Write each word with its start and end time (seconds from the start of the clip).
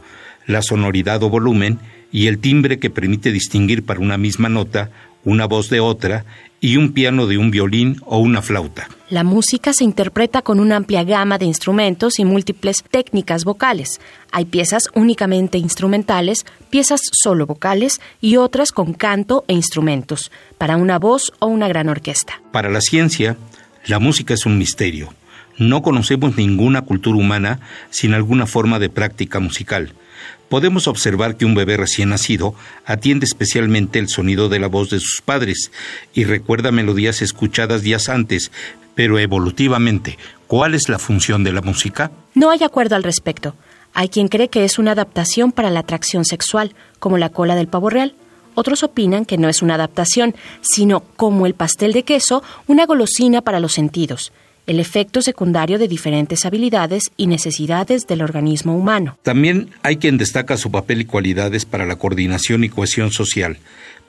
la 0.47 0.63
sonoridad 0.63 1.21
o 1.21 1.29
volumen, 1.29 1.79
y 2.11 2.27
el 2.27 2.39
timbre 2.39 2.79
que 2.79 2.89
permite 2.89 3.31
distinguir 3.31 3.83
para 3.83 3.99
una 3.99 4.17
misma 4.17 4.49
nota 4.49 4.89
una 5.23 5.45
voz 5.45 5.69
de 5.69 5.81
otra 5.81 6.25
y 6.61 6.77
un 6.77 6.93
piano 6.93 7.27
de 7.27 7.37
un 7.37 7.51
violín 7.51 8.01
o 8.05 8.17
una 8.17 8.41
flauta. 8.41 8.87
La 9.09 9.23
música 9.23 9.73
se 9.73 9.83
interpreta 9.83 10.41
con 10.41 10.59
una 10.59 10.77
amplia 10.77 11.03
gama 11.03 11.37
de 11.37 11.45
instrumentos 11.45 12.17
y 12.19 12.25
múltiples 12.25 12.83
técnicas 12.89 13.43
vocales. 13.43 13.99
Hay 14.31 14.45
piezas 14.45 14.89
únicamente 14.95 15.57
instrumentales, 15.57 16.45
piezas 16.69 17.01
solo 17.11 17.45
vocales 17.45 17.99
y 18.21 18.37
otras 18.37 18.71
con 18.71 18.93
canto 18.93 19.43
e 19.47 19.53
instrumentos, 19.53 20.31
para 20.57 20.77
una 20.77 20.97
voz 20.97 21.33
o 21.39 21.47
una 21.47 21.67
gran 21.67 21.89
orquesta. 21.89 22.41
Para 22.51 22.69
la 22.69 22.81
ciencia, 22.81 23.37
la 23.85 23.99
música 23.99 24.33
es 24.33 24.45
un 24.45 24.57
misterio. 24.57 25.13
No 25.57 25.81
conocemos 25.81 26.37
ninguna 26.37 26.83
cultura 26.83 27.17
humana 27.17 27.59
sin 27.89 28.13
alguna 28.13 28.45
forma 28.45 28.79
de 28.79 28.89
práctica 28.89 29.39
musical 29.39 29.91
podemos 30.49 30.87
observar 30.87 31.37
que 31.37 31.45
un 31.45 31.55
bebé 31.55 31.77
recién 31.77 32.09
nacido 32.09 32.53
atiende 32.85 33.25
especialmente 33.25 33.99
el 33.99 34.09
sonido 34.09 34.49
de 34.49 34.59
la 34.59 34.67
voz 34.67 34.89
de 34.89 34.99
sus 34.99 35.21
padres 35.21 35.71
y 36.13 36.23
recuerda 36.23 36.71
melodías 36.71 37.21
escuchadas 37.21 37.81
días 37.81 38.09
antes, 38.09 38.51
pero 38.95 39.19
evolutivamente, 39.19 40.17
¿cuál 40.47 40.73
es 40.73 40.89
la 40.89 40.99
función 40.99 41.43
de 41.43 41.53
la 41.53 41.61
música? 41.61 42.11
No 42.33 42.49
hay 42.49 42.63
acuerdo 42.63 42.95
al 42.95 43.03
respecto. 43.03 43.55
Hay 43.93 44.09
quien 44.09 44.27
cree 44.27 44.49
que 44.49 44.63
es 44.63 44.79
una 44.79 44.91
adaptación 44.91 45.51
para 45.51 45.69
la 45.69 45.79
atracción 45.79 46.25
sexual, 46.25 46.75
como 46.99 47.17
la 47.17 47.29
cola 47.29 47.55
del 47.55 47.67
pavo 47.67 47.89
real. 47.89 48.13
Otros 48.55 48.83
opinan 48.83 49.25
que 49.25 49.37
no 49.37 49.49
es 49.49 49.61
una 49.61 49.75
adaptación, 49.75 50.35
sino, 50.61 51.01
como 51.15 51.45
el 51.45 51.53
pastel 51.53 51.93
de 51.93 52.03
queso, 52.03 52.43
una 52.65 52.85
golosina 52.85 53.41
para 53.41 53.59
los 53.59 53.73
sentidos 53.73 54.31
el 54.67 54.81
efecto 54.81 55.21
secundario 55.21 55.79
de 55.79 55.87
diferentes 55.87 56.45
habilidades 56.45 57.11
y 57.15 57.27
necesidades 57.27 58.05
del 58.05 58.21
organismo 58.21 58.77
humano. 58.77 59.17
También 59.23 59.69
hay 59.81 59.95
quien 59.95 60.17
destaca 60.17 60.57
su 60.57 60.69
papel 60.69 61.01
y 61.01 61.05
cualidades 61.05 61.65
para 61.65 61.85
la 61.85 61.95
coordinación 61.95 62.65
y 62.65 62.69
cohesión 62.69 63.11
social, 63.11 63.57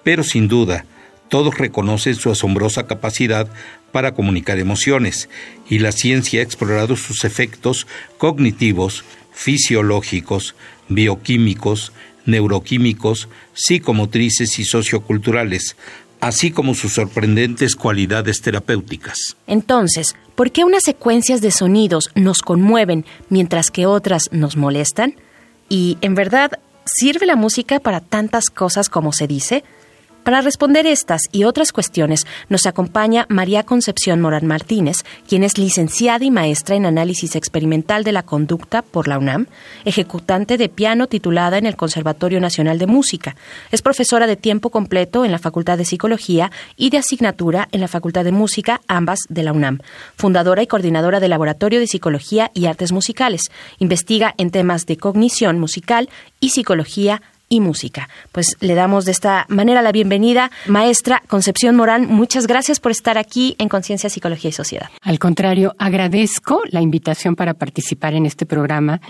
pero 0.03 0.25
sin 0.25 0.49
duda, 0.49 0.85
todos 1.29 1.57
reconocen 1.57 2.17
su 2.17 2.31
asombrosa 2.31 2.87
capacidad 2.87 3.49
para 3.93 4.15
comunicar 4.15 4.59
emociones, 4.59 5.29
y 5.69 5.79
la 5.79 5.93
ciencia 5.93 6.41
ha 6.41 6.43
explorado 6.43 6.97
sus 6.97 7.25
efectos 7.25 7.87
cognitivos, 8.19 9.05
fisiológicos, 9.33 10.57
bioquímicos, 10.89 11.93
neuroquímicos, 12.27 13.29
psicomotrices 13.55 14.59
y 14.59 14.65
socioculturales, 14.65 15.77
así 16.21 16.51
como 16.51 16.75
sus 16.75 16.95
sorprendentes 16.95 17.77
cualidades 17.77 18.41
terapéuticas. 18.41 19.37
Entonces, 19.47 20.17
¿por 20.35 20.51
qué 20.51 20.65
unas 20.65 20.83
secuencias 20.85 21.41
de 21.41 21.51
sonidos 21.51 22.11
nos 22.15 22.41
conmueven 22.43 23.05
mientras 23.29 23.71
que 23.71 23.87
otras 23.87 24.25
nos 24.33 24.57
molestan? 24.57 25.15
Y, 25.69 25.99
en 26.01 26.15
verdad, 26.15 26.53
¿sirve 26.85 27.27
la 27.27 27.37
música 27.37 27.81
para 27.81 28.01
tantas 28.01 28.47
cosas 28.47 28.89
como 28.89 29.13
se 29.13 29.27
dice? 29.27 29.65
Para 30.25 30.43
responder 30.43 30.87
estas 30.87 31.23
y 31.33 31.45
otras 31.45 31.73
cuestiones 31.73 32.27
nos 32.49 32.67
acompaña 32.67 33.27
María 33.31 33.63
Concepción 33.63 34.21
Morán 34.21 34.47
Martínez, 34.47 35.05
quien 35.27 35.43
es 35.43 35.57
licenciada 35.57 36.25
y 36.25 36.31
maestra 36.31 36.77
en 36.77 36.85
análisis 36.85 37.35
experimental 37.35 38.05
de 38.05 38.13
la 38.13 38.23
conducta 38.23 38.83
por 38.83 39.09
la 39.09 39.19
UNAM, 39.19 39.47
ejecutante 39.87 40.59
de 40.59 40.69
piano 40.69 41.07
titulada 41.07 41.57
en 41.57 41.65
el 41.65 41.77
Conservatorio 41.77 42.41
Nacional 42.41 42.79
de 42.79 42.87
Música. 42.87 43.37
Es 43.71 43.81
profesora 43.81 44.27
de 44.27 44.37
tiempo 44.37 44.71
completo 44.71 45.25
en 45.25 45.33
la 45.33 45.39
Facultad 45.39 45.79
de 45.79 45.87
Psicología 45.87 46.51
y 46.77 46.91
de 46.91 46.99
asignatura 46.99 47.69
en 47.73 47.81
la 47.81 47.89
Facultad 47.89 48.25
de 48.25 48.33
Música, 48.33 48.83
ambas 48.87 49.21
de 49.29 49.43
la 49.43 49.53
UNAM. 49.53 49.79
Fundadora 50.17 50.63
y 50.63 50.67
coordinadora 50.67 51.21
del 51.21 51.31
Laboratorio 51.31 51.81
de 51.81 51.87
Psicología 51.87 52.51
y 52.53 52.67
Artes 52.67 52.93
Musicales. 52.93 53.43
Investiga 53.79 54.35
en 54.37 54.51
temas 54.51 54.85
de 54.85 54.99
cognición 54.99 55.59
musical 55.59 56.11
y 56.41 56.51
psicología 56.51 57.23
y 57.49 57.61
música. 57.61 58.09
Pues 58.33 58.57
le 58.61 58.75
damos 58.75 59.05
de 59.05 59.13
esta 59.13 59.47
manera 59.49 59.83
la 59.83 59.93
bienvenida, 59.93 60.51
maestra 60.67 61.23
Concepción 61.29 61.77
Morán. 61.77 62.07
Muchas 62.07 62.47
gracias 62.47 62.81
por 62.81 62.93
estar 62.93 63.19
aquí 63.19 63.57
en 63.59 63.69
Conciencia, 63.69 64.11
Psicología 64.11 64.51
y 64.51 64.53
Sociedad. 64.53 64.89
Al 65.03 65.19
contrario, 65.19 65.75
agradezco 65.79 66.63
la 66.71 66.81
invitación 66.81 67.37
para 67.37 67.55
participar 67.55 68.15
en 68.15 68.27
este 68.27 68.47
programa 68.47 69.01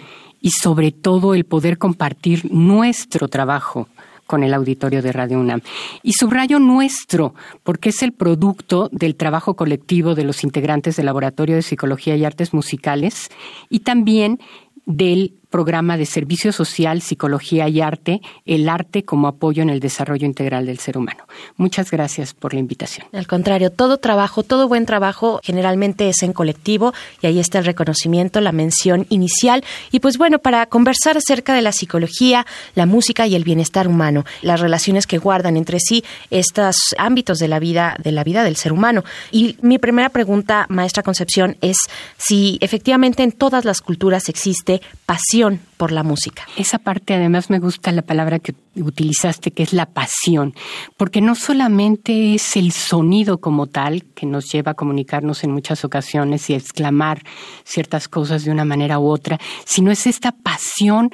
y 0.40 0.50
sobre 0.50 0.92
todo 0.92 1.34
el 1.34 1.44
poder 1.44 1.78
compartir 1.78 2.50
nuestro 2.52 3.28
trabajo 3.28 3.88
con 4.28 4.44
el 4.44 4.52
auditorio 4.52 5.00
de 5.02 5.10
Radio 5.10 5.40
UNAM. 5.40 5.62
Y 6.02 6.12
subrayo 6.12 6.58
nuestro, 6.58 7.34
porque 7.64 7.88
es 7.88 8.02
el 8.02 8.12
producto 8.12 8.90
del 8.92 9.16
trabajo 9.16 9.54
colectivo 9.54 10.14
de 10.14 10.24
los 10.24 10.44
integrantes 10.44 10.96
del 10.96 11.06
Laboratorio 11.06 11.56
de 11.56 11.62
Psicología 11.62 12.14
y 12.14 12.26
Artes 12.26 12.52
Musicales 12.52 13.30
y 13.70 13.80
también 13.80 14.38
del 14.84 15.37
programa 15.50 15.96
de 15.96 16.06
Servicio 16.06 16.52
Social, 16.52 17.00
Psicología 17.00 17.68
y 17.68 17.80
Arte, 17.80 18.20
el 18.44 18.68
arte 18.68 19.04
como 19.04 19.28
apoyo 19.28 19.62
en 19.62 19.70
el 19.70 19.80
desarrollo 19.80 20.26
integral 20.26 20.66
del 20.66 20.78
ser 20.78 20.98
humano. 20.98 21.24
Muchas 21.56 21.90
gracias 21.90 22.34
por 22.34 22.52
la 22.52 22.60
invitación. 22.60 23.06
Al 23.12 23.26
contrario, 23.26 23.70
todo 23.70 23.98
trabajo, 23.98 24.42
todo 24.42 24.68
buen 24.68 24.84
trabajo 24.84 25.40
generalmente 25.42 26.08
es 26.08 26.22
en 26.22 26.32
colectivo 26.32 26.92
y 27.22 27.26
ahí 27.26 27.38
está 27.38 27.58
el 27.58 27.64
reconocimiento, 27.64 28.40
la 28.40 28.52
mención 28.52 29.06
inicial. 29.08 29.64
Y 29.90 30.00
pues 30.00 30.18
bueno, 30.18 30.38
para 30.38 30.66
conversar 30.66 31.16
acerca 31.16 31.54
de 31.54 31.62
la 31.62 31.72
psicología, 31.72 32.46
la 32.74 32.86
música 32.86 33.26
y 33.26 33.34
el 33.34 33.44
bienestar 33.44 33.88
humano, 33.88 34.24
las 34.42 34.60
relaciones 34.60 35.06
que 35.06 35.18
guardan 35.18 35.56
entre 35.56 35.80
sí 35.80 36.04
estos 36.30 36.94
ámbitos 36.98 37.38
de 37.38 37.48
la 37.48 37.58
vida, 37.58 37.96
de 38.02 38.12
la 38.12 38.24
vida 38.24 38.44
del 38.44 38.56
ser 38.56 38.72
humano. 38.72 39.04
Y 39.30 39.56
mi 39.62 39.78
primera 39.78 40.10
pregunta, 40.10 40.66
maestra 40.68 41.02
Concepción, 41.02 41.56
es 41.62 41.76
si 42.18 42.58
efectivamente 42.60 43.22
en 43.22 43.32
todas 43.32 43.64
las 43.64 43.80
culturas 43.80 44.28
existe 44.28 44.82
pasión 45.06 45.37
por 45.76 45.92
la 45.92 46.02
música. 46.02 46.42
Esa 46.56 46.78
parte 46.78 47.14
además 47.14 47.50
me 47.50 47.58
gusta 47.58 47.92
la 47.92 48.02
palabra 48.02 48.38
que 48.38 48.54
utilizaste, 48.76 49.50
que 49.50 49.62
es 49.62 49.72
la 49.72 49.86
pasión, 49.86 50.54
porque 50.96 51.20
no 51.20 51.34
solamente 51.34 52.34
es 52.34 52.56
el 52.56 52.72
sonido 52.72 53.38
como 53.38 53.66
tal 53.66 54.04
que 54.14 54.26
nos 54.26 54.50
lleva 54.50 54.72
a 54.72 54.74
comunicarnos 54.74 55.44
en 55.44 55.52
muchas 55.52 55.84
ocasiones 55.84 56.48
y 56.50 56.54
a 56.54 56.56
exclamar 56.56 57.22
ciertas 57.64 58.08
cosas 58.08 58.44
de 58.44 58.50
una 58.50 58.64
manera 58.64 58.98
u 58.98 59.06
otra, 59.08 59.38
sino 59.64 59.90
es 59.90 60.06
esta 60.06 60.32
pasión 60.32 61.10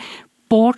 por 0.48 0.76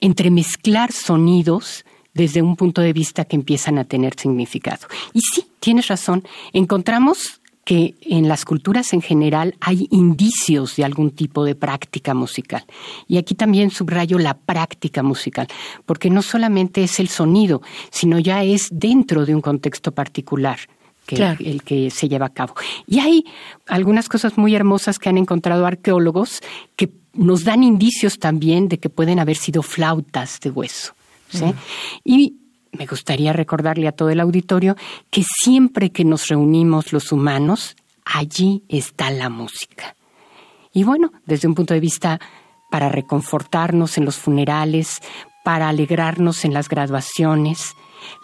entremezclar 0.00 0.92
sonidos 0.92 1.84
desde 2.14 2.42
un 2.42 2.56
punto 2.56 2.80
de 2.80 2.92
vista 2.92 3.24
que 3.24 3.36
empiezan 3.36 3.78
a 3.78 3.84
tener 3.84 4.14
significado. 4.18 4.86
Y 5.12 5.20
sí, 5.20 5.46
tienes 5.60 5.88
razón, 5.88 6.24
encontramos 6.52 7.40
que 7.66 7.96
en 8.00 8.28
las 8.28 8.44
culturas 8.44 8.92
en 8.92 9.02
general 9.02 9.56
hay 9.60 9.88
indicios 9.90 10.76
de 10.76 10.84
algún 10.84 11.10
tipo 11.10 11.44
de 11.44 11.56
práctica 11.56 12.14
musical. 12.14 12.64
Y 13.08 13.18
aquí 13.18 13.34
también 13.34 13.72
subrayo 13.72 14.20
la 14.20 14.34
práctica 14.34 15.02
musical, 15.02 15.48
porque 15.84 16.08
no 16.08 16.22
solamente 16.22 16.84
es 16.84 17.00
el 17.00 17.08
sonido, 17.08 17.62
sino 17.90 18.20
ya 18.20 18.44
es 18.44 18.68
dentro 18.70 19.26
de 19.26 19.34
un 19.34 19.40
contexto 19.40 19.90
particular. 19.90 20.60
Que 21.06 21.36
el 21.38 21.62
que 21.62 21.90
se 21.90 22.08
lleva 22.08 22.26
a 22.26 22.32
cabo. 22.32 22.54
Y 22.88 22.98
hay 22.98 23.24
algunas 23.68 24.08
cosas 24.08 24.36
muy 24.36 24.56
hermosas 24.56 24.98
que 24.98 25.08
han 25.08 25.18
encontrado 25.18 25.64
arqueólogos 25.64 26.40
que 26.74 26.90
nos 27.14 27.44
dan 27.44 27.62
indicios 27.62 28.18
también 28.18 28.68
de 28.68 28.78
que 28.78 28.90
pueden 28.90 29.20
haber 29.20 29.36
sido 29.36 29.62
flautas 29.62 30.40
de 30.40 30.50
hueso. 30.50 30.94
Y 32.04 32.34
me 32.72 32.86
gustaría 32.86 33.32
recordarle 33.32 33.88
a 33.88 33.92
todo 33.92 34.10
el 34.10 34.20
auditorio 34.20 34.76
que 35.10 35.24
siempre 35.24 35.90
que 35.90 36.04
nos 36.04 36.28
reunimos 36.28 36.92
los 36.92 37.12
humanos, 37.12 37.76
allí 38.04 38.62
está 38.68 39.10
la 39.10 39.28
música. 39.28 39.96
Y 40.72 40.84
bueno, 40.84 41.12
desde 41.24 41.48
un 41.48 41.54
punto 41.54 41.74
de 41.74 41.80
vista 41.80 42.20
para 42.70 42.88
reconfortarnos 42.88 43.96
en 43.98 44.04
los 44.04 44.16
funerales, 44.16 45.00
para 45.44 45.68
alegrarnos 45.68 46.44
en 46.44 46.52
las 46.52 46.68
graduaciones, 46.68 47.74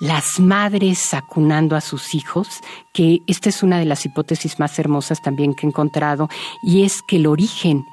las 0.00 0.40
madres 0.40 1.14
acunando 1.14 1.76
a 1.76 1.80
sus 1.80 2.14
hijos, 2.14 2.48
que 2.92 3.20
esta 3.26 3.48
es 3.48 3.62
una 3.62 3.78
de 3.78 3.84
las 3.84 4.04
hipótesis 4.04 4.58
más 4.58 4.78
hermosas 4.78 5.22
también 5.22 5.54
que 5.54 5.66
he 5.66 5.68
encontrado, 5.68 6.28
y 6.62 6.82
es 6.82 7.00
que 7.02 7.16
el 7.16 7.26
origen 7.26 7.84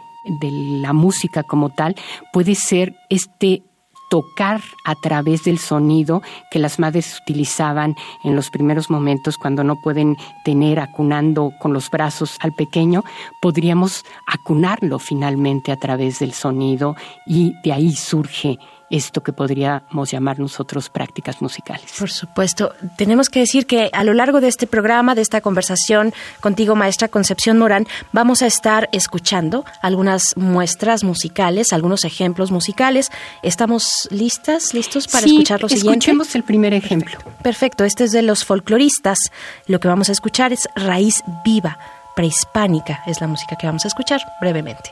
de 0.41 0.51
la 0.51 0.93
música 0.93 1.43
como 1.43 1.69
tal 1.69 1.95
puede 2.33 2.55
ser 2.55 2.95
este 3.09 3.63
tocar 4.09 4.61
a 4.83 4.95
través 4.95 5.43
del 5.43 5.59
sonido 5.59 6.21
que 6.51 6.59
las 6.59 6.79
madres 6.79 7.19
utilizaban 7.21 7.95
en 8.23 8.35
los 8.35 8.49
primeros 8.49 8.89
momentos 8.89 9.37
cuando 9.37 9.63
no 9.63 9.75
pueden 9.77 10.17
tener 10.43 10.79
acunando 10.79 11.51
con 11.59 11.73
los 11.73 11.89
brazos 11.89 12.37
al 12.41 12.53
pequeño, 12.53 13.03
podríamos 13.41 14.03
acunarlo 14.25 14.99
finalmente 14.99 15.71
a 15.71 15.77
través 15.77 16.19
del 16.19 16.33
sonido 16.33 16.95
y 17.25 17.53
de 17.63 17.71
ahí 17.71 17.95
surge 17.95 18.57
esto 18.89 19.21
que 19.21 19.33
podríamos 19.33 20.11
llamar 20.11 20.39
nosotros 20.39 20.89
prácticas 20.89 21.41
musicales. 21.41 21.91
Por 21.97 22.09
supuesto. 22.09 22.73
Tenemos 22.97 23.29
que 23.29 23.39
decir 23.39 23.65
que 23.65 23.89
a 23.93 24.03
lo 24.03 24.13
largo 24.13 24.41
de 24.41 24.47
este 24.47 24.67
programa, 24.67 25.15
de 25.15 25.21
esta 25.21 25.41
conversación 25.41 26.13
contigo, 26.39 26.75
maestra 26.75 27.07
Concepción 27.07 27.57
Morán, 27.57 27.87
vamos 28.11 28.41
a 28.41 28.47
estar 28.47 28.89
escuchando 28.91 29.65
algunas 29.81 30.35
muestras 30.37 31.03
musicales, 31.03 31.73
algunos 31.73 32.03
ejemplos 32.03 32.51
musicales. 32.51 33.09
¿Estamos 33.43 34.07
listas, 34.11 34.73
listos 34.73 35.07
para 35.07 35.25
escuchar 35.25 35.61
lo 35.61 35.69
siguiente? 35.69 35.99
Escuchemos 35.99 36.35
el 36.35 36.43
primer 36.43 36.73
ejemplo. 36.73 37.17
Perfecto. 37.43 37.83
Este 37.83 38.05
es 38.05 38.11
de 38.11 38.21
los 38.21 38.45
folcloristas. 38.45 39.17
Lo 39.67 39.79
que 39.79 39.87
vamos 39.87 40.09
a 40.09 40.11
escuchar 40.11 40.53
es 40.53 40.67
Raíz 40.75 41.23
Viva, 41.45 41.77
prehispánica. 42.15 43.03
Es 43.05 43.21
la 43.21 43.27
música 43.27 43.55
que 43.55 43.67
vamos 43.67 43.85
a 43.85 43.87
escuchar 43.87 44.21
brevemente. 44.41 44.91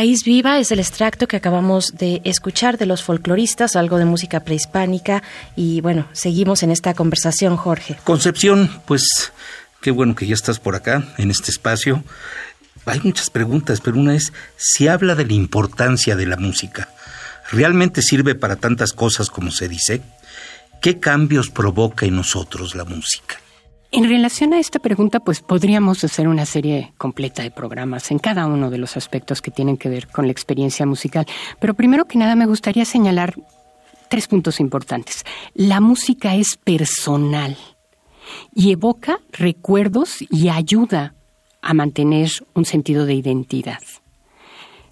Raíz 0.00 0.24
Viva 0.24 0.58
es 0.58 0.72
el 0.72 0.78
extracto 0.78 1.28
que 1.28 1.36
acabamos 1.36 1.92
de 1.92 2.22
escuchar 2.24 2.78
de 2.78 2.86
los 2.86 3.02
folcloristas, 3.02 3.76
algo 3.76 3.98
de 3.98 4.06
música 4.06 4.40
prehispánica 4.40 5.22
y 5.56 5.82
bueno, 5.82 6.08
seguimos 6.14 6.62
en 6.62 6.70
esta 6.70 6.94
conversación, 6.94 7.58
Jorge. 7.58 7.98
Concepción, 8.04 8.70
pues 8.86 9.30
qué 9.82 9.90
bueno 9.90 10.14
que 10.14 10.26
ya 10.26 10.32
estás 10.32 10.58
por 10.58 10.74
acá, 10.74 11.04
en 11.18 11.30
este 11.30 11.50
espacio. 11.50 12.02
Hay 12.86 13.02
muchas 13.04 13.28
preguntas, 13.28 13.82
pero 13.82 13.98
una 13.98 14.14
es, 14.14 14.32
si 14.56 14.88
habla 14.88 15.14
de 15.14 15.26
la 15.26 15.34
importancia 15.34 16.16
de 16.16 16.24
la 16.24 16.38
música, 16.38 16.88
¿realmente 17.52 18.00
sirve 18.00 18.34
para 18.34 18.56
tantas 18.56 18.94
cosas 18.94 19.28
como 19.28 19.50
se 19.50 19.68
dice? 19.68 20.00
¿Qué 20.80 20.98
cambios 20.98 21.50
provoca 21.50 22.06
en 22.06 22.16
nosotros 22.16 22.74
la 22.74 22.86
música? 22.86 23.36
En 23.92 24.04
relación 24.04 24.52
a 24.52 24.60
esta 24.60 24.78
pregunta, 24.78 25.18
pues 25.18 25.40
podríamos 25.40 26.04
hacer 26.04 26.28
una 26.28 26.46
serie 26.46 26.92
completa 26.96 27.42
de 27.42 27.50
programas 27.50 28.12
en 28.12 28.20
cada 28.20 28.46
uno 28.46 28.70
de 28.70 28.78
los 28.78 28.96
aspectos 28.96 29.42
que 29.42 29.50
tienen 29.50 29.76
que 29.76 29.88
ver 29.88 30.06
con 30.06 30.26
la 30.26 30.32
experiencia 30.32 30.86
musical. 30.86 31.26
Pero 31.58 31.74
primero 31.74 32.04
que 32.04 32.16
nada 32.16 32.36
me 32.36 32.46
gustaría 32.46 32.84
señalar 32.84 33.34
tres 34.08 34.28
puntos 34.28 34.60
importantes. 34.60 35.24
La 35.54 35.80
música 35.80 36.36
es 36.36 36.56
personal 36.56 37.56
y 38.54 38.70
evoca 38.70 39.18
recuerdos 39.32 40.22
y 40.30 40.50
ayuda 40.50 41.14
a 41.60 41.74
mantener 41.74 42.30
un 42.54 42.66
sentido 42.66 43.06
de 43.06 43.14
identidad. 43.14 43.82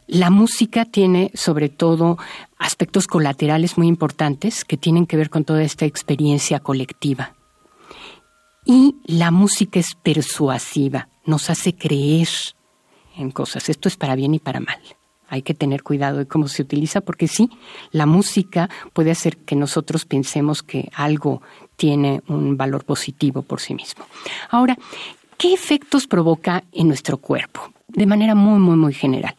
La 0.09 0.31
música 0.31 0.85
tiene 0.85 1.31
sobre 1.35 1.69
todo 1.69 2.19
aspectos 2.59 3.07
colaterales 3.07 3.79
muy 3.79 3.87
importantes 3.87 4.65
que 4.65 4.77
tienen 4.77 5.07
que 5.07 5.17
ver 5.17 5.31
con 5.31 5.45
toda 5.45 5.63
esta 5.63 5.85
experiencia 5.85 6.59
colectiva. 6.59 7.38
Y 8.71 8.97
la 9.07 9.31
música 9.31 9.81
es 9.81 9.95
persuasiva, 9.95 11.09
nos 11.25 11.49
hace 11.49 11.75
creer 11.75 12.29
en 13.17 13.31
cosas. 13.31 13.71
Esto 13.71 13.89
es 13.89 13.97
para 13.97 14.15
bien 14.15 14.35
y 14.35 14.41
para 14.41 14.61
mal. 14.61 14.79
Hay 15.27 15.41
que 15.41 15.55
tener 15.55 15.83
cuidado 15.83 16.19
de 16.19 16.27
cómo 16.27 16.49
se 16.49 16.61
utiliza 16.61 17.01
porque 17.01 17.29
sí, 17.29 17.49
la 17.93 18.05
música 18.05 18.69
puede 18.93 19.11
hacer 19.11 19.39
que 19.39 19.57
nosotros 19.57 20.05
pensemos 20.05 20.63
que 20.63 20.91
algo 20.95 21.41
tiene 21.77 22.23
un 22.29 22.59
valor 22.59 22.85
positivo 22.85 23.41
por 23.41 23.61
sí 23.61 23.75
mismo. 23.75 24.05
Ahora, 24.51 24.77
¿qué 25.39 25.55
efectos 25.55 26.07
provoca 26.07 26.63
en 26.71 26.89
nuestro 26.89 27.17
cuerpo? 27.17 27.73
De 27.87 28.05
manera 28.05 28.35
muy, 28.35 28.59
muy, 28.59 28.77
muy 28.77 28.93
general. 28.93 29.35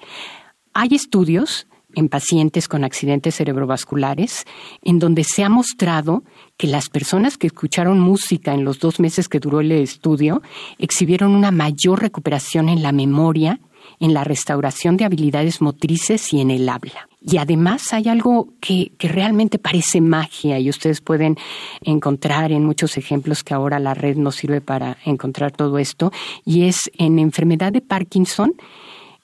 Hay 0.73 0.95
estudios 0.95 1.67
en 1.95 2.09
pacientes 2.09 2.67
con 2.67 2.83
accidentes 2.83 3.35
cerebrovasculares, 3.35 4.45
en 4.81 4.99
donde 4.99 5.23
se 5.23 5.43
ha 5.43 5.49
mostrado 5.49 6.23
que 6.57 6.67
las 6.67 6.89
personas 6.89 7.37
que 7.37 7.47
escucharon 7.47 7.99
música 7.99 8.53
en 8.53 8.63
los 8.63 8.79
dos 8.79 8.99
meses 8.99 9.27
que 9.27 9.39
duró 9.39 9.59
el 9.59 9.71
estudio 9.71 10.41
exhibieron 10.77 11.35
una 11.35 11.51
mayor 11.51 12.01
recuperación 12.01 12.69
en 12.69 12.83
la 12.83 12.91
memoria, 12.91 13.59
en 13.99 14.13
la 14.13 14.23
restauración 14.23 14.97
de 14.97 15.05
habilidades 15.05 15.61
motrices 15.61 16.33
y 16.33 16.41
en 16.41 16.51
el 16.51 16.69
habla. 16.69 17.09
Y 17.21 17.37
además 17.37 17.91
hay 17.91 18.07
algo 18.07 18.47
que, 18.61 18.93
que, 18.97 19.09
realmente 19.09 19.59
parece 19.59 19.99
magia 19.99 20.57
y 20.57 20.69
ustedes 20.69 21.01
pueden 21.01 21.37
encontrar 21.81 22.53
en 22.53 22.63
muchos 22.63 22.97
ejemplos 22.97 23.43
que 23.43 23.53
ahora 23.53 23.77
la 23.79 23.93
red 23.93 24.15
nos 24.15 24.35
sirve 24.35 24.61
para 24.61 24.97
encontrar 25.03 25.51
todo 25.51 25.79
esto, 25.79 26.13
y 26.45 26.63
es 26.63 26.89
en 26.97 27.19
enfermedad 27.19 27.73
de 27.73 27.81
Parkinson 27.81 28.53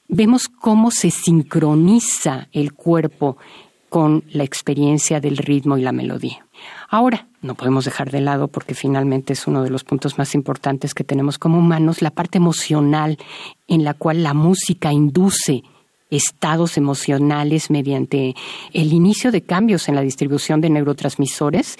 vemos 0.08 0.48
cómo 0.48 0.92
se 0.92 1.12
sincroniza 1.12 2.48
el 2.52 2.74
cuerpo 2.74 3.38
con 3.90 4.24
la 4.30 4.44
experiencia 4.44 5.22
del 5.22 5.38
ritmo 5.38 5.78
y 5.78 5.82
la 5.82 5.92
melodía. 5.92 6.46
Ahora, 6.90 7.28
no 7.42 7.56
podemos 7.56 7.86
dejar 7.86 8.12
de 8.12 8.22
lado, 8.22 8.48
porque 8.48 8.74
finalmente 8.74 9.34
es 9.34 9.48
uno 9.48 9.64
de 9.64 9.70
los 9.70 9.84
puntos 9.84 10.18
más 10.18 10.36
importantes 10.36 10.94
que 10.94 11.04
tenemos 11.04 11.38
como 11.38 11.60
humanos, 11.60 12.02
la 12.02 12.12
parte 12.12 12.38
emocional 12.38 13.18
en 13.68 13.84
la 13.84 13.94
cual 13.94 14.24
la 14.24 14.34
música 14.34 14.92
induce 14.92 15.64
estados 16.10 16.78
emocionales 16.78 17.70
mediante 17.70 18.36
el 18.74 18.94
inicio 18.94 19.32
de 19.32 19.42
cambios 19.42 19.88
en 19.88 19.96
la 19.96 20.02
distribución 20.02 20.62
de 20.62 20.70
neurotransmisores 20.70 21.78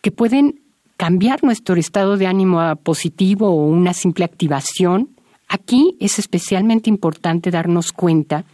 que 0.00 0.12
pueden 0.12 0.62
cambiar 0.96 1.44
nuestro 1.44 1.76
estado 1.76 2.16
de 2.16 2.26
ánimo 2.26 2.60
a 2.60 2.76
positivo 2.76 3.48
o 3.48 3.66
una 3.66 3.92
simple 3.92 4.24
activación 4.24 5.15
Aquí 5.48 5.96
es 6.00 6.18
especialmente 6.18 6.90
importante 6.90 7.50
darnos 7.50 7.92
cuenta 7.92 8.44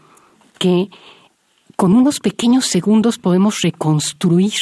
que 0.58 0.88
con 1.76 1.94
unos 1.94 2.20
pequeños 2.20 2.66
segundos 2.66 3.18
podemos 3.18 3.60
reconstruir 3.62 4.52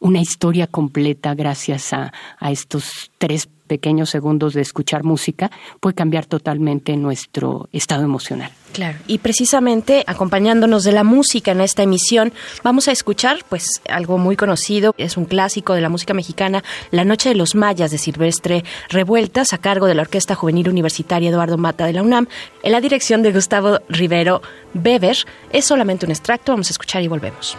una 0.00 0.20
historia 0.20 0.66
completa 0.66 1.34
gracias 1.34 1.92
a, 1.92 2.12
estos 2.50 3.10
tres 3.18 3.48
pequeños 3.66 4.08
segundos 4.08 4.54
de 4.54 4.62
escuchar 4.62 5.04
música 5.04 5.50
puede 5.80 5.94
cambiar 5.94 6.24
totalmente 6.24 6.96
nuestro 6.96 7.68
estado 7.72 8.04
emocional. 8.04 8.50
Claro, 8.72 8.98
y 9.06 9.18
precisamente 9.18 10.04
acompañándonos 10.06 10.84
de 10.84 10.92
la 10.92 11.04
música 11.04 11.50
en 11.50 11.60
esta 11.60 11.82
emisión, 11.82 12.32
vamos 12.62 12.88
a 12.88 12.92
escuchar 12.92 13.44
pues 13.48 13.82
algo 13.88 14.16
muy 14.16 14.36
conocido, 14.36 14.94
es 14.96 15.16
un 15.16 15.26
clásico 15.26 15.74
de 15.74 15.82
la 15.82 15.90
música 15.90 16.14
mexicana, 16.14 16.62
La 16.90 17.04
Noche 17.04 17.28
de 17.28 17.34
los 17.34 17.54
Mayas 17.54 17.90
de 17.90 17.98
Silvestre 17.98 18.64
Revueltas, 18.88 19.52
a 19.52 19.58
cargo 19.58 19.86
de 19.86 19.94
la 19.94 20.02
Orquesta 20.02 20.34
Juvenil 20.34 20.68
Universitaria 20.68 21.28
Eduardo 21.28 21.58
Mata 21.58 21.84
de 21.84 21.92
la 21.92 22.02
UNAM, 22.02 22.28
en 22.62 22.72
la 22.72 22.80
dirección 22.80 23.22
de 23.22 23.32
Gustavo 23.32 23.80
Rivero 23.88 24.40
Weber. 24.74 25.16
Es 25.52 25.64
solamente 25.64 26.06
un 26.06 26.12
extracto, 26.12 26.52
vamos 26.52 26.68
a 26.68 26.72
escuchar 26.72 27.02
y 27.02 27.08
volvemos. 27.08 27.56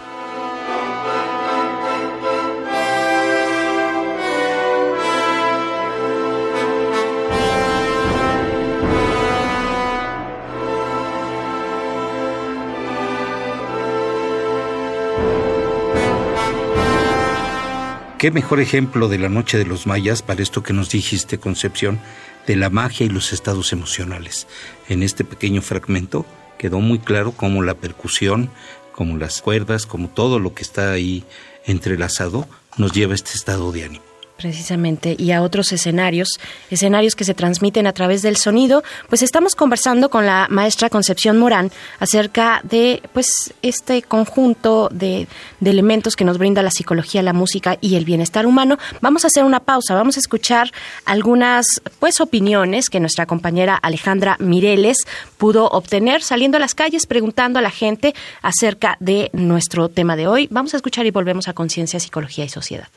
¿Qué 18.19 18.31
mejor 18.31 18.59
ejemplo 18.59 19.07
de 19.07 19.17
la 19.17 19.29
noche 19.29 19.57
de 19.57 19.65
los 19.65 19.87
mayas 19.87 20.21
para 20.23 20.43
esto 20.43 20.61
que 20.61 20.73
nos 20.73 20.89
dijiste, 20.89 21.39
Concepción, 21.39 22.01
de 22.47 22.57
la 22.57 22.69
magia 22.69 23.05
y 23.05 23.09
los 23.09 23.31
estados 23.31 23.71
emocionales? 23.71 24.45
En 24.89 25.03
este 25.03 25.23
pequeño 25.23 25.61
fragmento 25.61 26.25
quedó 26.57 26.81
muy 26.81 26.99
claro 26.99 27.31
cómo 27.31 27.63
la 27.63 27.75
percusión, 27.75 28.49
como 28.91 29.15
las 29.15 29.41
cuerdas, 29.41 29.85
como 29.85 30.09
todo 30.09 30.37
lo 30.37 30.53
que 30.53 30.63
está 30.63 30.91
ahí 30.91 31.23
entrelazado, 31.63 32.45
nos 32.75 32.91
lleva 32.91 33.13
a 33.13 33.15
este 33.15 33.35
estado 33.35 33.71
de 33.71 33.85
ánimo 33.85 34.08
precisamente 34.39 35.15
y 35.19 35.31
a 35.31 35.41
otros 35.41 35.71
escenarios, 35.73 36.39
escenarios 36.71 37.15
que 37.15 37.25
se 37.25 37.33
transmiten 37.33 37.87
a 37.87 37.93
través 37.93 38.21
del 38.21 38.37
sonido, 38.37 38.83
pues 39.09 39.21
estamos 39.21 39.53
conversando 39.53 40.09
con 40.09 40.25
la 40.25 40.47
maestra 40.49 40.89
Concepción 40.89 41.37
Morán 41.37 41.71
acerca 41.99 42.61
de 42.63 43.03
pues 43.13 43.53
este 43.61 44.01
conjunto 44.01 44.89
de, 44.91 45.27
elementos 45.63 46.15
que 46.15 46.23
nos 46.23 46.37
brinda 46.37 46.63
la 46.63 46.71
psicología, 46.71 47.21
la 47.21 47.33
música 47.33 47.77
y 47.81 47.95
el 47.95 48.05
bienestar 48.05 48.45
humano. 48.45 48.79
Vamos 49.01 49.23
a 49.23 49.27
hacer 49.27 49.43
una 49.43 49.59
pausa, 49.59 49.93
vamos 49.93 50.15
a 50.15 50.21
escuchar 50.21 50.71
algunas 51.05 51.81
pues 51.99 52.21
opiniones 52.21 52.89
que 52.89 52.99
nuestra 52.99 53.25
compañera 53.25 53.75
Alejandra 53.75 54.37
Mireles 54.39 54.99
pudo 55.37 55.67
obtener 55.67 56.23
saliendo 56.23 56.57
a 56.57 56.61
las 56.61 56.75
calles 56.75 57.05
preguntando 57.05 57.59
a 57.59 57.61
la 57.61 57.71
gente 57.71 58.15
acerca 58.41 58.95
de 59.01 59.29
nuestro 59.33 59.89
tema 59.89 60.15
de 60.15 60.27
hoy. 60.27 60.47
Vamos 60.49 60.73
a 60.73 60.77
escuchar 60.77 61.05
y 61.05 61.11
volvemos 61.11 61.47
a 61.49 61.53
Conciencia, 61.53 61.99
Psicología 61.99 62.45
y 62.45 62.49
Sociedad. 62.49 62.87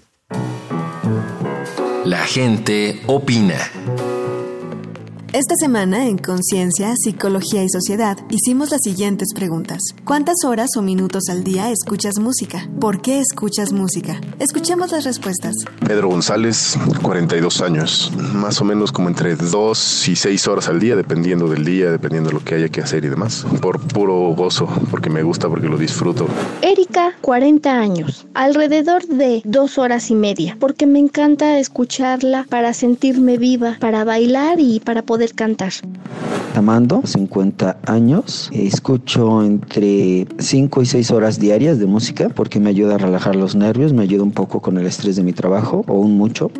La 2.05 2.27
gente 2.27 3.01
opina. 3.07 4.12
Esta 5.35 5.55
semana 5.57 6.09
en 6.09 6.19
Conciencia, 6.19 6.93
Psicología 6.95 7.65
y 7.65 7.69
Sociedad 7.71 8.19
hicimos 8.29 8.71
las 8.71 8.83
siguientes 8.83 9.29
preguntas. 9.35 9.81
¿Cuántas 10.05 10.45
horas 10.45 10.77
o 10.77 10.83
minutos 10.83 11.31
al 11.31 11.43
día 11.43 11.71
escuchas 11.71 12.19
música? 12.19 12.69
¿Por 12.79 13.01
qué 13.01 13.19
escuchas 13.19 13.73
música? 13.73 14.21
Escuchemos 14.39 14.93
las 14.93 15.05
respuestas. 15.05 15.55
Pedro 15.87 16.11
González, 16.11 16.77
42 17.01 17.63
años, 17.63 18.13
más 18.35 18.61
o 18.61 18.67
menos 18.67 18.93
como 18.93 19.09
entre 19.09 19.35
2 19.35 20.09
y 20.09 20.17
6 20.17 20.49
horas 20.49 20.69
al 20.69 20.79
día, 20.79 20.97
dependiendo 20.97 21.49
del 21.49 21.65
día, 21.65 21.91
dependiendo 21.91 22.29
de 22.29 22.35
lo 22.35 22.45
que 22.45 22.57
haya 22.57 22.69
que 22.69 22.83
hacer 22.83 23.07
y 23.07 23.09
demás. 23.09 23.47
Por 23.63 23.81
puro 23.81 24.35
gozo, 24.37 24.69
porque 24.91 25.09
me 25.09 25.23
gusta, 25.23 25.49
porque 25.49 25.67
lo 25.67 25.79
disfruto. 25.79 26.27
Erika, 26.61 27.15
40 27.23 27.73
años, 27.73 28.27
alrededor 28.35 29.07
de 29.07 29.41
2 29.47 29.79
horas 29.79 30.11
y 30.11 30.15
media, 30.15 30.59
porque 30.61 30.85
me 30.85 30.99
encanta 30.99 31.59
escucharla 31.59 32.45
para 32.51 32.75
sentirme 32.75 33.39
viva, 33.39 33.79
para 33.81 34.05
bailar 34.05 34.61
y 34.61 34.79
para 34.81 35.01
poder 35.23 35.35
cantar. 35.35 35.73
Amando, 36.57 37.03
50 37.05 37.79
años. 37.87 38.51
Escucho 38.53 39.45
entre 39.45 40.27
5 40.39 40.83
y 40.83 40.87
6 40.87 41.11
horas 41.13 41.39
diarias 41.39 41.79
de 41.79 41.87
música 41.87 42.29
porque 42.29 42.59
me 42.59 42.71
ayuda 42.71 42.97
a 42.97 42.99
relajar 42.99 43.37
los 43.37 43.55
nervios, 43.55 43.93
me 43.93 44.03
ayuda 44.03 44.25
un 44.25 44.33
poco 44.33 44.61
con 44.61 44.79
el 44.79 44.87
estrés 44.87 45.15
de 45.15 45.23
mi 45.23 45.33
trabajo 45.33 45.85
o 45.87 45.95
un 45.95 46.17
mucho. 46.17 46.51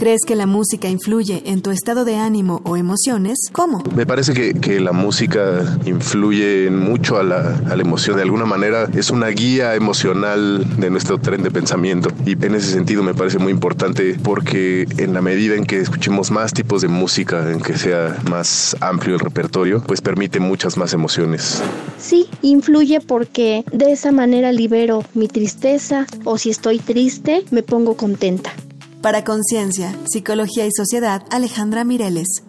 ¿Crees 0.00 0.22
que 0.26 0.34
la 0.34 0.46
música 0.46 0.88
influye 0.88 1.42
en 1.44 1.60
tu 1.60 1.70
estado 1.72 2.06
de 2.06 2.16
ánimo 2.16 2.62
o 2.64 2.78
emociones? 2.78 3.36
¿Cómo? 3.52 3.82
Me 3.94 4.06
parece 4.06 4.32
que, 4.32 4.54
que 4.54 4.80
la 4.80 4.92
música 4.92 5.78
influye 5.84 6.70
mucho 6.70 7.18
a 7.18 7.22
la, 7.22 7.60
a 7.70 7.76
la, 7.76 7.82
emoción. 7.82 8.16
De 8.16 8.22
alguna 8.22 8.46
manera 8.46 8.88
es 8.94 9.10
una 9.10 9.26
guía 9.26 9.74
emocional 9.74 10.64
de 10.80 10.88
nuestro 10.88 11.18
tren 11.18 11.42
de 11.42 11.50
pensamiento. 11.50 12.08
Y 12.24 12.32
en 12.32 12.54
ese 12.54 12.72
sentido 12.72 13.02
me 13.02 13.12
parece 13.12 13.36
muy 13.36 13.52
importante 13.52 14.18
porque 14.22 14.86
en 14.96 15.12
la 15.12 15.20
medida 15.20 15.54
en 15.54 15.66
que 15.66 15.76
escuchemos 15.80 16.30
más 16.30 16.54
tipos 16.54 16.80
de 16.80 16.88
música, 16.88 17.50
en 17.52 17.60
que 17.60 17.76
sea 17.76 18.16
más 18.30 18.74
amplio 18.80 19.16
el 19.16 19.20
repertorio, 19.20 19.82
pues 19.86 20.00
permite 20.00 20.40
muchas 20.40 20.78
más 20.78 20.94
emociones. 20.94 21.60
Sí, 21.98 22.26
influye 22.40 23.02
porque 23.02 23.66
de 23.70 23.92
esa 23.92 24.12
manera 24.12 24.50
libero 24.50 25.04
mi 25.12 25.28
tristeza 25.28 26.06
o 26.24 26.38
si 26.38 26.48
estoy 26.48 26.78
triste 26.78 27.44
me 27.50 27.62
pongo 27.62 27.98
contenta. 27.98 28.54
Para 29.02 29.24
Conciencia, 29.24 29.94
Psicología 30.04 30.66
y 30.66 30.70
Sociedad, 30.76 31.22
Alejandra 31.30 31.84
Mireles. 31.84 32.42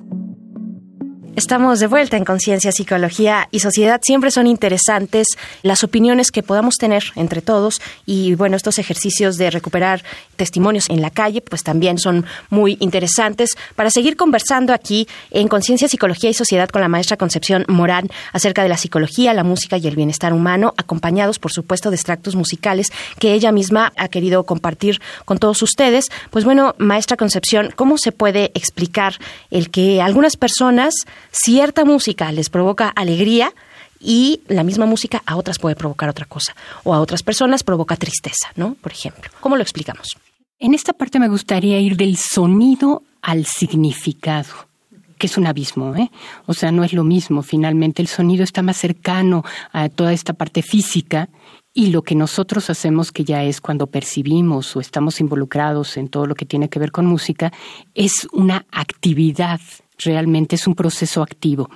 Estamos 1.33 1.79
de 1.79 1.87
vuelta 1.87 2.17
en 2.17 2.25
Conciencia, 2.25 2.73
Psicología 2.73 3.47
y 3.51 3.59
Sociedad. 3.59 4.01
Siempre 4.03 4.31
son 4.31 4.47
interesantes 4.47 5.27
las 5.63 5.81
opiniones 5.81 6.29
que 6.29 6.43
podamos 6.43 6.75
tener 6.75 7.03
entre 7.15 7.41
todos 7.41 7.81
y 8.05 8.35
bueno, 8.35 8.57
estos 8.57 8.79
ejercicios 8.79 9.37
de 9.37 9.49
recuperar 9.49 10.03
testimonios 10.35 10.89
en 10.89 11.01
la 11.01 11.09
calle 11.09 11.39
pues 11.41 11.63
también 11.63 11.99
son 11.99 12.25
muy 12.49 12.75
interesantes 12.81 13.51
para 13.77 13.89
seguir 13.89 14.17
conversando 14.17 14.73
aquí 14.73 15.07
en 15.29 15.47
Conciencia, 15.47 15.87
Psicología 15.87 16.29
y 16.29 16.33
Sociedad 16.33 16.67
con 16.67 16.81
la 16.81 16.89
maestra 16.89 17.15
Concepción 17.15 17.63
Morán 17.69 18.09
acerca 18.33 18.63
de 18.63 18.69
la 18.69 18.77
psicología, 18.77 19.33
la 19.33 19.45
música 19.45 19.77
y 19.77 19.87
el 19.87 19.95
bienestar 19.95 20.33
humano, 20.33 20.73
acompañados 20.75 21.39
por 21.39 21.53
supuesto 21.53 21.91
de 21.91 21.95
extractos 21.95 22.35
musicales 22.35 22.91
que 23.19 23.33
ella 23.33 23.53
misma 23.53 23.93
ha 23.95 24.09
querido 24.09 24.43
compartir 24.43 24.99
con 25.23 25.37
todos 25.37 25.61
ustedes. 25.61 26.09
Pues 26.29 26.43
bueno, 26.43 26.75
maestra 26.77 27.15
Concepción, 27.15 27.71
¿cómo 27.73 27.97
se 27.97 28.11
puede 28.11 28.51
explicar 28.53 29.15
el 29.49 29.69
que 29.69 30.01
algunas 30.01 30.35
personas 30.35 30.93
cierta 31.31 31.85
música 31.85 32.31
les 32.31 32.49
provoca 32.49 32.89
alegría 32.89 33.53
y 33.99 34.41
la 34.47 34.63
misma 34.63 34.85
música 34.85 35.21
a 35.25 35.35
otras 35.35 35.59
puede 35.59 35.75
provocar 35.75 36.09
otra 36.09 36.25
cosa 36.25 36.55
o 36.83 36.93
a 36.93 36.99
otras 36.99 37.23
personas 37.23 37.63
provoca 37.63 37.95
tristeza, 37.95 38.51
¿no? 38.55 38.75
Por 38.75 38.91
ejemplo, 38.91 39.29
¿cómo 39.39 39.55
lo 39.55 39.61
explicamos? 39.61 40.17
En 40.59 40.73
esta 40.73 40.93
parte 40.93 41.19
me 41.19 41.27
gustaría 41.27 41.79
ir 41.79 41.97
del 41.97 42.17
sonido 42.17 43.03
al 43.21 43.45
significado 43.45 44.71
que 45.17 45.27
es 45.27 45.37
un 45.37 45.45
abismo, 45.45 45.95
¿eh? 45.95 46.09
O 46.47 46.55
sea, 46.55 46.71
no 46.71 46.83
es 46.83 46.93
lo 46.93 47.03
mismo. 47.03 47.43
Finalmente, 47.43 48.01
el 48.01 48.07
sonido 48.07 48.43
está 48.43 48.63
más 48.63 48.77
cercano 48.77 49.43
a 49.71 49.87
toda 49.87 50.13
esta 50.13 50.33
parte 50.33 50.63
física 50.63 51.29
y 51.75 51.91
lo 51.91 52.01
que 52.01 52.15
nosotros 52.15 52.71
hacemos, 52.71 53.11
que 53.11 53.23
ya 53.23 53.43
es 53.43 53.61
cuando 53.61 53.85
percibimos 53.85 54.75
o 54.75 54.79
estamos 54.81 55.21
involucrados 55.21 55.95
en 55.97 56.09
todo 56.09 56.25
lo 56.25 56.33
que 56.33 56.47
tiene 56.47 56.69
que 56.69 56.79
ver 56.79 56.91
con 56.91 57.05
música, 57.05 57.53
es 57.93 58.27
una 58.33 58.65
actividad 58.71 59.61
realmente 60.03 60.55
es 60.55 60.67
un 60.67 60.75
proceso 60.75 61.21
activo. 61.21 61.69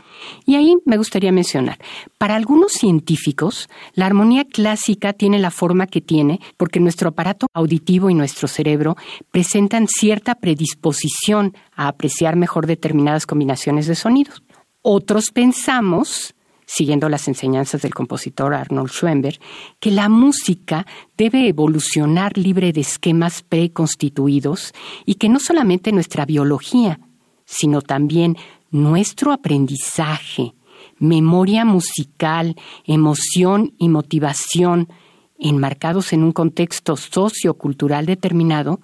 Y 0.46 0.56
ahí 0.56 0.76
me 0.86 0.98
gustaría 0.98 1.32
mencionar, 1.32 1.80
para 2.18 2.36
algunos 2.36 2.74
científicos, 2.74 3.70
la 3.94 4.06
armonía 4.06 4.46
clásica 4.46 5.14
tiene 5.14 5.40
la 5.40 5.52
forma 5.52 5.88
que 5.88 6.02
tiene 6.02 6.40
porque 6.58 6.80
nuestro 6.80 7.10
aparato 7.10 7.48
auditivo 7.54 8.10
y 8.10 8.14
nuestro 8.14 8.48
cerebro 8.48 8.96
presentan 9.32 9.88
cierta 9.88 10.36
predisposición 10.36 11.56
a 11.76 11.88
apreciar 11.88 12.36
mejor 12.36 12.68
determinadas 12.68 13.26
combinaciones 13.26 13.88
de 13.88 13.96
sonidos. 13.96 14.44
Otros 14.82 15.32
pensamos 15.32 16.36
siguiendo 16.66 17.10
las 17.10 17.28
enseñanzas 17.28 17.82
del 17.82 17.94
compositor 17.94 18.54
Arnold 18.54 18.90
Schoenberg, 18.90 19.40
que 19.80 19.92
la 19.92 20.10
música 20.10 20.86
debe 21.18 21.48
evolucionar 21.48 22.38
libre 22.38 22.74
de 22.74 22.82
esquemas 22.82 23.44
preconstituidos 23.44 24.74
y 25.06 25.16
que 25.16 25.30
no 25.30 25.40
solamente 25.40 25.92
nuestra 25.92 26.26
biología, 26.26 27.00
sino 27.46 27.82
también 27.82 28.38
nuestro 28.72 29.32
aprendizaje, 29.32 30.54
memoria 30.98 31.66
musical, 31.66 32.56
emoción 32.86 33.74
y 33.78 33.90
motivación 33.90 34.90
enmarcados 35.40 36.14
en 36.14 36.24
un 36.24 36.32
contexto 36.32 36.96
sociocultural 36.96 38.06
determinado, 38.06 38.80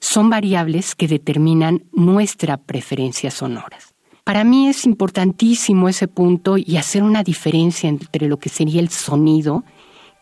son 0.00 0.30
variables 0.30 0.94
que 0.94 1.08
determinan 1.08 1.84
nuestra 1.92 2.56
preferencia 2.56 3.30
sonoras. 3.30 3.94
Para 4.24 4.42
mí 4.42 4.68
es 4.68 4.84
importantísimo 4.86 5.88
ese 5.88 6.08
punto 6.08 6.56
y 6.58 6.76
hacer 6.76 7.02
una 7.02 7.22
diferencia 7.22 7.88
entre 7.88 8.26
lo 8.26 8.38
que 8.38 8.48
sería 8.48 8.80
el 8.80 8.88
sonido 8.88 9.64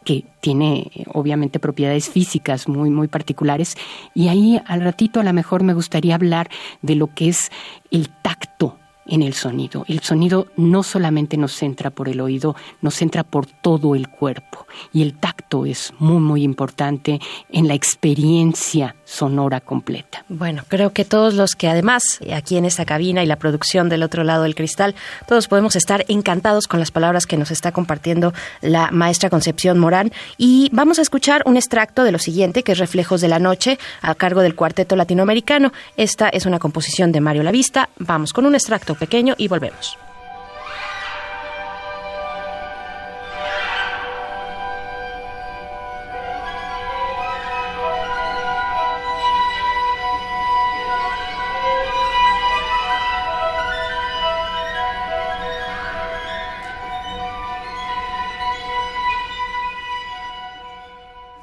que 0.04 0.24
tiene 0.40 0.90
obviamente 1.12 1.58
propiedades 1.58 2.08
físicas 2.08 2.68
muy, 2.68 2.90
muy 2.90 3.08
particulares. 3.08 3.76
Y 4.14 4.28
ahí 4.28 4.60
al 4.66 4.82
ratito 4.82 5.20
a 5.20 5.24
lo 5.24 5.32
mejor 5.32 5.62
me 5.62 5.74
gustaría 5.74 6.14
hablar 6.14 6.50
de 6.82 6.94
lo 6.94 7.08
que 7.14 7.28
es 7.28 7.50
el 7.90 8.08
tacto 8.22 8.78
en 9.06 9.22
el 9.22 9.34
sonido. 9.34 9.84
El 9.88 10.00
sonido 10.00 10.46
no 10.56 10.82
solamente 10.82 11.36
nos 11.36 11.62
entra 11.62 11.90
por 11.90 12.08
el 12.08 12.20
oído, 12.20 12.56
nos 12.80 13.00
entra 13.02 13.22
por 13.22 13.46
todo 13.46 13.94
el 13.94 14.08
cuerpo. 14.08 14.66
Y 14.92 15.02
el 15.02 15.14
tacto 15.14 15.66
es 15.66 15.92
muy, 15.98 16.20
muy 16.20 16.42
importante 16.42 17.20
en 17.50 17.68
la 17.68 17.74
experiencia 17.74 18.96
sonora 19.04 19.60
completa. 19.60 20.24
Bueno, 20.28 20.62
creo 20.68 20.92
que 20.92 21.04
todos 21.04 21.34
los 21.34 21.54
que 21.54 21.68
además 21.68 22.20
aquí 22.34 22.56
en 22.56 22.64
esta 22.64 22.84
cabina 22.84 23.22
y 23.22 23.26
la 23.26 23.36
producción 23.36 23.88
del 23.88 24.02
otro 24.02 24.24
lado 24.24 24.44
del 24.44 24.54
cristal, 24.54 24.94
todos 25.26 25.48
podemos 25.48 25.76
estar 25.76 26.04
encantados 26.08 26.66
con 26.66 26.80
las 26.80 26.90
palabras 26.90 27.26
que 27.26 27.36
nos 27.36 27.50
está 27.50 27.72
compartiendo 27.72 28.32
la 28.60 28.90
maestra 28.90 29.30
Concepción 29.30 29.78
Morán. 29.78 30.12
Y 30.38 30.70
vamos 30.72 30.98
a 30.98 31.02
escuchar 31.02 31.42
un 31.46 31.56
extracto 31.56 32.04
de 32.04 32.12
lo 32.12 32.18
siguiente, 32.18 32.62
que 32.62 32.72
es 32.72 32.78
Reflejos 32.78 33.20
de 33.20 33.28
la 33.28 33.38
Noche, 33.38 33.78
a 34.02 34.14
cargo 34.14 34.40
del 34.40 34.54
Cuarteto 34.54 34.96
Latinoamericano. 34.96 35.72
Esta 35.96 36.28
es 36.28 36.46
una 36.46 36.58
composición 36.58 37.12
de 37.12 37.20
Mario 37.20 37.42
Lavista. 37.42 37.88
Vamos 37.98 38.32
con 38.32 38.46
un 38.46 38.54
extracto 38.54 38.94
pequeño 38.94 39.34
y 39.36 39.48
volvemos. 39.48 39.98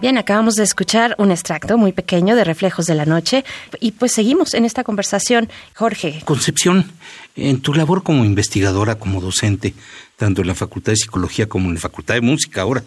Bien, 0.01 0.17
acabamos 0.17 0.55
de 0.55 0.63
escuchar 0.63 1.13
un 1.19 1.29
extracto 1.29 1.77
muy 1.77 1.91
pequeño 1.91 2.35
de 2.35 2.43
Reflejos 2.43 2.87
de 2.87 2.95
la 2.95 3.05
Noche 3.05 3.45
y 3.79 3.91
pues 3.91 4.11
seguimos 4.11 4.55
en 4.55 4.65
esta 4.65 4.83
conversación. 4.83 5.47
Jorge. 5.75 6.23
Concepción, 6.25 6.91
en 7.35 7.61
tu 7.61 7.75
labor 7.75 8.01
como 8.01 8.25
investigadora, 8.25 8.95
como 8.95 9.21
docente, 9.21 9.75
tanto 10.17 10.41
en 10.41 10.47
la 10.47 10.55
Facultad 10.55 10.93
de 10.93 10.95
Psicología 10.95 11.47
como 11.47 11.67
en 11.67 11.75
la 11.75 11.79
Facultad 11.79 12.15
de 12.15 12.21
Música 12.21 12.63
ahora, 12.63 12.83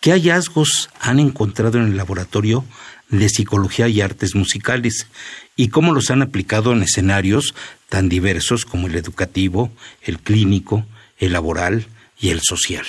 ¿qué 0.00 0.12
hallazgos 0.12 0.88
han 0.98 1.20
encontrado 1.20 1.76
en 1.76 1.88
el 1.88 1.96
laboratorio 1.98 2.64
de 3.10 3.28
Psicología 3.28 3.88
y 3.88 4.00
Artes 4.00 4.34
Musicales 4.34 5.08
y 5.56 5.68
cómo 5.68 5.92
los 5.92 6.10
han 6.10 6.22
aplicado 6.22 6.72
en 6.72 6.82
escenarios 6.82 7.54
tan 7.90 8.08
diversos 8.08 8.64
como 8.64 8.86
el 8.86 8.94
educativo, 8.94 9.70
el 10.00 10.20
clínico, 10.20 10.86
el 11.18 11.34
laboral 11.34 11.86
y 12.18 12.30
el 12.30 12.40
social? 12.40 12.86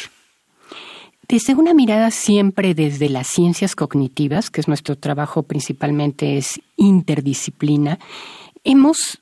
Desde 1.29 1.55
una 1.55 1.74
mirada 1.74 2.10
siempre 2.10 2.74
desde 2.74 3.10
las 3.10 3.27
ciencias 3.27 3.75
cognitivas, 3.75 4.50
que 4.50 4.62
es 4.62 4.69
nuestro 4.69 4.98
trabajo 4.98 5.43
principalmente 5.43 6.38
es 6.38 6.62
interdisciplina, 6.77 8.00
hemos 8.63 9.19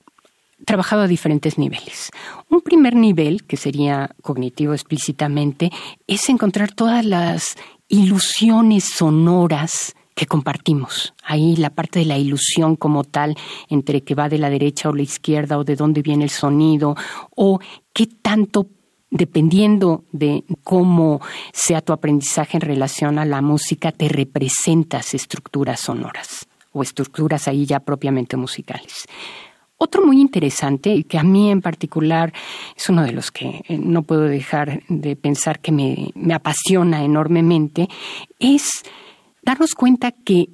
trabajado 0.65 1.01
a 1.01 1.07
diferentes 1.07 1.57
niveles. 1.57 2.11
Un 2.49 2.61
primer 2.61 2.95
nivel, 2.95 3.43
que 3.45 3.57
sería 3.57 4.11
cognitivo 4.21 4.73
explícitamente, 4.73 5.71
es 6.05 6.29
encontrar 6.29 6.73
todas 6.73 7.03
las 7.03 7.55
ilusiones 7.87 8.83
sonoras 8.83 9.95
que 10.13 10.27
compartimos. 10.27 11.15
Ahí 11.23 11.55
la 11.55 11.71
parte 11.71 11.99
de 11.99 12.05
la 12.05 12.19
ilusión 12.19 12.75
como 12.75 13.03
tal, 13.03 13.35
entre 13.67 14.01
que 14.01 14.13
va 14.13 14.29
de 14.29 14.37
la 14.37 14.51
derecha 14.51 14.89
o 14.89 14.93
la 14.93 15.01
izquierda, 15.01 15.57
o 15.57 15.63
de 15.63 15.75
dónde 15.75 16.03
viene 16.03 16.23
el 16.23 16.29
sonido, 16.29 16.95
o 17.35 17.59
qué 17.93 18.05
tanto 18.07 18.67
dependiendo 19.15 20.03
de 20.11 20.43
cómo 20.63 21.21
sea 21.53 21.81
tu 21.81 21.93
aprendizaje 21.93 22.57
en 22.57 22.61
relación 22.61 23.17
a 23.17 23.25
la 23.25 23.41
música, 23.41 23.91
te 23.91 24.09
representas 24.09 25.13
estructuras 25.13 25.79
sonoras 25.79 26.47
o 26.73 26.83
estructuras 26.83 27.47
ahí 27.47 27.65
ya 27.65 27.79
propiamente 27.79 28.35
musicales. 28.35 29.05
Otro 29.77 30.05
muy 30.05 30.19
interesante, 30.19 30.93
y 30.93 31.03
que 31.03 31.17
a 31.17 31.23
mí 31.23 31.49
en 31.49 31.61
particular 31.61 32.33
es 32.75 32.89
uno 32.89 33.03
de 33.03 33.11
los 33.11 33.31
que 33.31 33.61
eh, 33.67 33.77
no 33.77 34.03
puedo 34.03 34.21
dejar 34.21 34.83
de 34.89 35.15
pensar 35.15 35.59
que 35.59 35.71
me, 35.71 36.11
me 36.15 36.33
apasiona 36.33 37.03
enormemente, 37.03 37.87
es 38.39 38.83
darnos 39.41 39.75
cuenta 39.75 40.11
que 40.11 40.49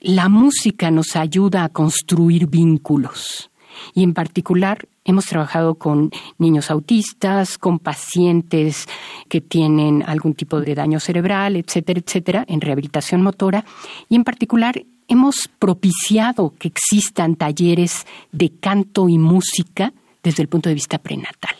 la 0.00 0.28
música 0.28 0.90
nos 0.90 1.16
ayuda 1.16 1.64
a 1.64 1.68
construir 1.68 2.46
vínculos. 2.46 3.50
Y 3.94 4.02
en 4.02 4.14
particular 4.14 4.88
Hemos 5.04 5.26
trabajado 5.26 5.74
con 5.74 6.10
niños 6.38 6.70
autistas, 6.70 7.58
con 7.58 7.80
pacientes 7.80 8.86
que 9.28 9.40
tienen 9.40 10.04
algún 10.06 10.34
tipo 10.34 10.60
de 10.60 10.74
daño 10.74 11.00
cerebral, 11.00 11.56
etcétera, 11.56 12.00
etcétera, 12.04 12.44
en 12.46 12.60
rehabilitación 12.60 13.22
motora 13.22 13.64
y 14.08 14.14
en 14.14 14.24
particular 14.24 14.84
hemos 15.08 15.48
propiciado 15.58 16.54
que 16.58 16.68
existan 16.68 17.36
talleres 17.36 18.06
de 18.30 18.50
canto 18.60 19.08
y 19.08 19.18
música 19.18 19.92
desde 20.22 20.42
el 20.42 20.48
punto 20.48 20.68
de 20.68 20.74
vista 20.74 20.98
prenatal. 20.98 21.56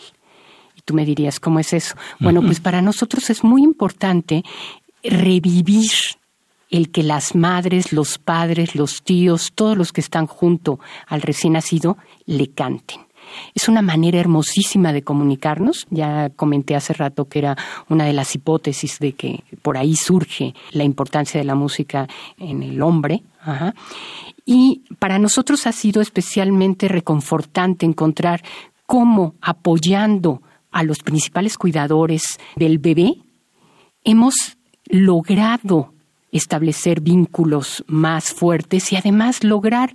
Y 0.77 0.81
tú 0.83 0.95
me 0.95 1.05
dirías, 1.05 1.41
¿cómo 1.41 1.59
es 1.59 1.73
eso? 1.73 1.97
Bueno, 2.21 2.43
pues 2.43 2.61
para 2.61 2.81
nosotros 2.81 3.29
es 3.29 3.43
muy 3.43 3.63
importante 3.63 4.43
revivir 5.03 5.91
el 6.71 6.91
que 6.91 7.03
las 7.03 7.35
madres, 7.35 7.93
los 7.93 8.19
padres, 8.19 8.75
los 8.75 9.03
tíos, 9.03 9.53
todos 9.55 9.77
los 9.77 9.93
que 9.93 10.01
están 10.01 10.27
junto 10.27 10.81
al 11.07 11.21
recién 11.21 11.53
nacido, 11.53 11.99
le 12.25 12.49
canten. 12.49 13.01
Es 13.55 13.69
una 13.69 13.83
manera 13.83 14.19
hermosísima 14.19 14.93
de 14.93 15.03
comunicarnos. 15.03 15.87
Ya 15.91 16.31
comenté 16.31 16.75
hace 16.75 16.93
rato 16.93 17.27
que 17.27 17.39
era 17.39 17.57
una 17.89 18.05
de 18.05 18.13
las 18.13 18.35
hipótesis 18.35 18.99
de 18.99 19.13
que 19.13 19.45
por 19.63 19.77
ahí 19.77 19.97
surge 19.97 20.55
la 20.73 20.85
importancia 20.85 21.41
de 21.41 21.45
la 21.45 21.55
música 21.55 22.09
en 22.39 22.63
el 22.63 22.83
hombre. 22.83 23.23
Y 24.45 24.83
para 24.99 25.19
nosotros 25.19 25.67
ha 25.67 25.73
sido 25.73 26.01
especialmente 26.01 26.89
reconfortante 26.89 27.87
encontrar 27.87 28.43
cómo 28.87 29.35
apoyando 29.41 30.43
a 30.71 30.83
los 30.83 31.01
principales 31.01 31.59
cuidadores 31.59 32.39
del 32.57 32.79
bebé, 32.79 33.17
hemos 34.05 34.57
logrado 34.87 35.93
establecer 36.33 37.01
vínculos 37.01 37.85
más 37.87 38.33
fuertes 38.33 38.91
y 38.93 38.97
además 38.97 39.45
lograr 39.45 39.95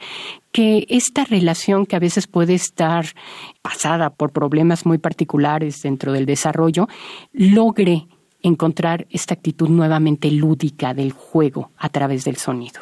que 0.57 0.87
esta 0.89 1.23
relación 1.23 1.85
que 1.85 1.95
a 1.95 1.99
veces 1.99 2.25
puede 2.25 2.55
estar 2.55 3.05
pasada 3.61 4.09
por 4.09 4.31
problemas 4.31 4.87
muy 4.87 4.97
particulares 4.97 5.83
dentro 5.83 6.13
del 6.13 6.25
desarrollo, 6.25 6.87
logre 7.31 8.07
encontrar 8.41 9.05
esta 9.11 9.35
actitud 9.35 9.69
nuevamente 9.69 10.31
lúdica 10.31 10.95
del 10.95 11.11
juego 11.11 11.69
a 11.77 11.89
través 11.89 12.23
del 12.23 12.37
sonido. 12.37 12.81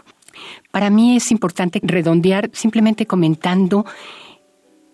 Para 0.72 0.90
mí 0.90 1.18
es 1.18 1.32
importante 1.32 1.82
redondear 1.84 2.50
simplemente 2.54 3.06
comentando 3.08 3.86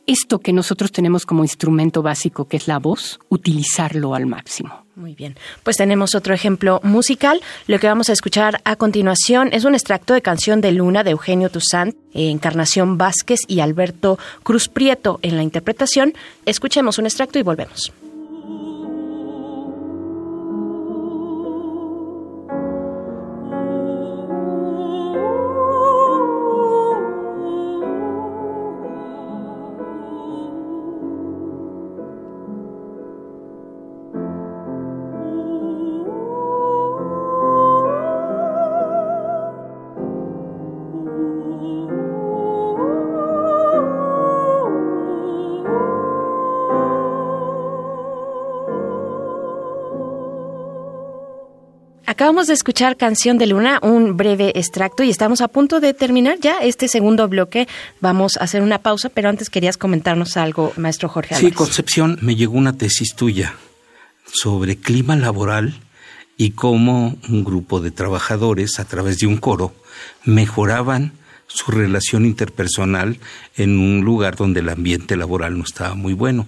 esto 0.07 0.39
que 0.39 0.53
nosotros 0.53 0.91
tenemos 0.91 1.25
como 1.25 1.43
instrumento 1.43 2.01
básico, 2.01 2.47
que 2.47 2.57
es 2.57 2.67
la 2.67 2.79
voz, 2.79 3.19
utilizarlo 3.29 4.15
al 4.15 4.25
máximo. 4.25 4.85
Muy 4.95 5.15
bien, 5.15 5.35
pues 5.63 5.77
tenemos 5.77 6.15
otro 6.15 6.33
ejemplo 6.33 6.79
musical. 6.83 7.41
Lo 7.67 7.79
que 7.79 7.87
vamos 7.87 8.09
a 8.09 8.13
escuchar 8.13 8.61
a 8.65 8.75
continuación 8.75 9.49
es 9.53 9.63
un 9.63 9.73
extracto 9.73 10.13
de 10.13 10.21
Canción 10.21 10.61
de 10.61 10.71
Luna 10.71 11.03
de 11.03 11.11
Eugenio 11.11 11.49
Toussaint, 11.49 11.95
Encarnación 12.13 12.97
Vázquez 12.97 13.39
y 13.47 13.61
Alberto 13.61 14.19
Cruz 14.43 14.67
Prieto 14.67 15.19
en 15.21 15.37
la 15.37 15.43
interpretación. 15.43 16.13
Escuchemos 16.45 16.97
un 16.97 17.05
extracto 17.05 17.39
y 17.39 17.43
volvemos. 17.43 17.93
Acabamos 52.21 52.45
de 52.45 52.53
escuchar 52.53 52.97
Canción 52.97 53.39
de 53.39 53.47
Luna, 53.47 53.79
un 53.81 54.15
breve 54.15 54.51
extracto, 54.53 55.01
y 55.01 55.09
estamos 55.09 55.41
a 55.41 55.47
punto 55.47 55.79
de 55.79 55.95
terminar 55.95 56.37
ya 56.39 56.59
este 56.59 56.87
segundo 56.87 57.27
bloque. 57.27 57.67
Vamos 57.99 58.37
a 58.37 58.43
hacer 58.43 58.61
una 58.61 58.77
pausa, 58.77 59.09
pero 59.09 59.27
antes 59.27 59.49
querías 59.49 59.75
comentarnos 59.75 60.37
algo, 60.37 60.71
maestro 60.77 61.09
Jorge 61.09 61.33
Sí, 61.33 61.51
Concepción, 61.51 62.19
me 62.21 62.35
llegó 62.35 62.59
una 62.59 62.77
tesis 62.77 63.15
tuya 63.15 63.55
sobre 64.31 64.77
clima 64.77 65.15
laboral 65.15 65.73
y 66.37 66.51
cómo 66.51 67.17
un 67.27 67.43
grupo 67.43 67.79
de 67.79 67.89
trabajadores, 67.89 68.79
a 68.79 68.85
través 68.85 69.17
de 69.17 69.25
un 69.25 69.37
coro, 69.37 69.73
mejoraban 70.23 71.13
su 71.53 71.71
relación 71.71 72.25
interpersonal 72.25 73.19
en 73.57 73.77
un 73.77 74.01
lugar 74.01 74.35
donde 74.35 74.61
el 74.61 74.69
ambiente 74.69 75.17
laboral 75.17 75.57
no 75.57 75.63
estaba 75.63 75.95
muy 75.95 76.13
bueno. 76.13 76.47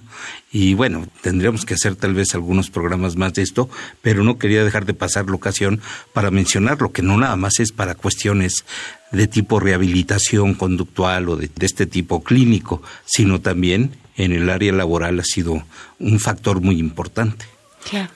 Y 0.52 0.76
bueno, 0.76 1.08
tendríamos 1.22 1.66
que 1.66 1.74
hacer 1.74 1.96
tal 1.96 2.14
vez 2.14 2.34
algunos 2.34 2.70
programas 2.70 3.16
más 3.16 3.34
de 3.34 3.42
esto, 3.42 3.70
pero 4.02 4.24
no 4.24 4.38
quería 4.38 4.64
dejar 4.64 4.86
de 4.86 4.94
pasar 4.94 5.26
la 5.26 5.36
ocasión 5.36 5.82
para 6.14 6.32
mencionar 6.32 6.82
lo 6.82 6.92
que 6.92 7.02
no 7.02 7.18
nada 7.18 7.36
más 7.36 7.60
es 7.60 7.72
para 7.72 7.96
cuestiones 7.96 8.66
de 9.12 9.28
tipo 9.28 9.60
rehabilitación 9.60 10.54
conductual 10.54 11.30
o 11.30 11.36
de, 11.36 11.50
de 11.54 11.66
este 11.66 11.86
tipo 11.86 12.24
clínico, 12.24 12.82
sino 13.06 13.42
también 13.42 13.92
en 14.16 14.32
el 14.32 14.50
área 14.50 14.72
laboral 14.72 15.20
ha 15.20 15.24
sido 15.24 15.64
un 16.00 16.20
factor 16.20 16.62
muy 16.62 16.80
importante. 16.80 17.53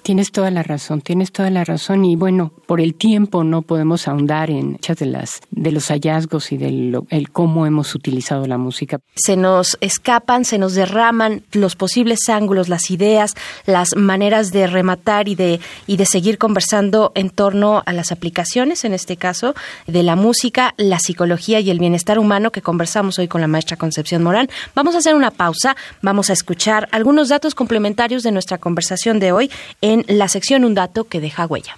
Tienes 0.01 0.32
toda 0.32 0.51
la 0.51 0.63
razón, 0.63 1.01
tienes 1.01 1.32
toda 1.32 1.49
la 1.49 1.63
razón 1.63 2.06
y 2.06 2.15
bueno, 2.15 2.51
por 2.65 2.82
el 2.82 2.95
tiempo 2.95 3.43
no 3.43 3.62
podemos 3.62 4.08
ahondar 4.08 4.49
en 4.49 4.71
muchas 4.73 4.97
de 4.97 5.06
las 5.06 5.41
de 5.51 5.71
los 5.71 5.88
hallazgos 5.88 6.51
y 6.51 6.58
del 6.58 6.99
el 7.10 7.30
cómo 7.32 7.65
hemos 7.65 7.93
utilizado 7.95 8.45
la 8.47 8.58
música. 8.58 8.99
Se 9.15 9.36
nos 9.36 9.77
escapan, 9.82 10.45
se 10.45 10.58
nos 10.58 10.73
derraman 10.73 11.43
los 11.51 11.75
posibles 11.75 12.30
ángulos, 12.30 12.69
las 12.69 12.89
ideas, 12.91 13.34
las 13.65 13.95
maneras 13.95 14.51
de 14.51 14.67
rematar 14.67 15.27
y 15.27 15.36
de 15.36 15.60
y 15.86 15.97
de 15.97 16.06
seguir 16.06 16.38
conversando 16.38 17.12
en 17.15 17.30
torno 17.30 17.84
a 17.86 17.93
las 17.93 18.12
aplicaciones, 18.12 18.86
en 18.86 18.93
este 18.93 19.17
caso, 19.17 19.53
de 19.86 20.03
la 20.03 20.15
música, 20.15 20.73
la 20.77 20.99
psicología 20.99 21.60
y 21.60 21.69
el 21.69 21.80
bienestar 21.80 22.19
humano 22.19 22.51
que 22.51 22.62
conversamos 22.62 23.19
hoy 23.19 23.27
con 23.27 23.41
la 23.41 23.47
maestra 23.47 23.77
Concepción 23.77 24.23
Morán. 24.23 24.49
Vamos 24.75 24.95
a 24.95 24.99
hacer 24.99 25.15
una 25.15 25.32
pausa, 25.32 25.75
vamos 26.01 26.30
a 26.30 26.34
escuchar 26.34 26.88
algunos 26.91 27.30
datos 27.30 27.56
complementarios 27.56 28.23
de 28.23 28.32
nuestra 28.32 28.58
conversación 28.58 29.19
de 29.19 29.32
hoy 29.32 29.51
en 29.82 30.06
la 30.08 30.28
sección 30.28 30.65
Un 30.65 30.74
dato 30.74 31.06
que 31.06 31.20
deja 31.20 31.46
huella. 31.46 31.78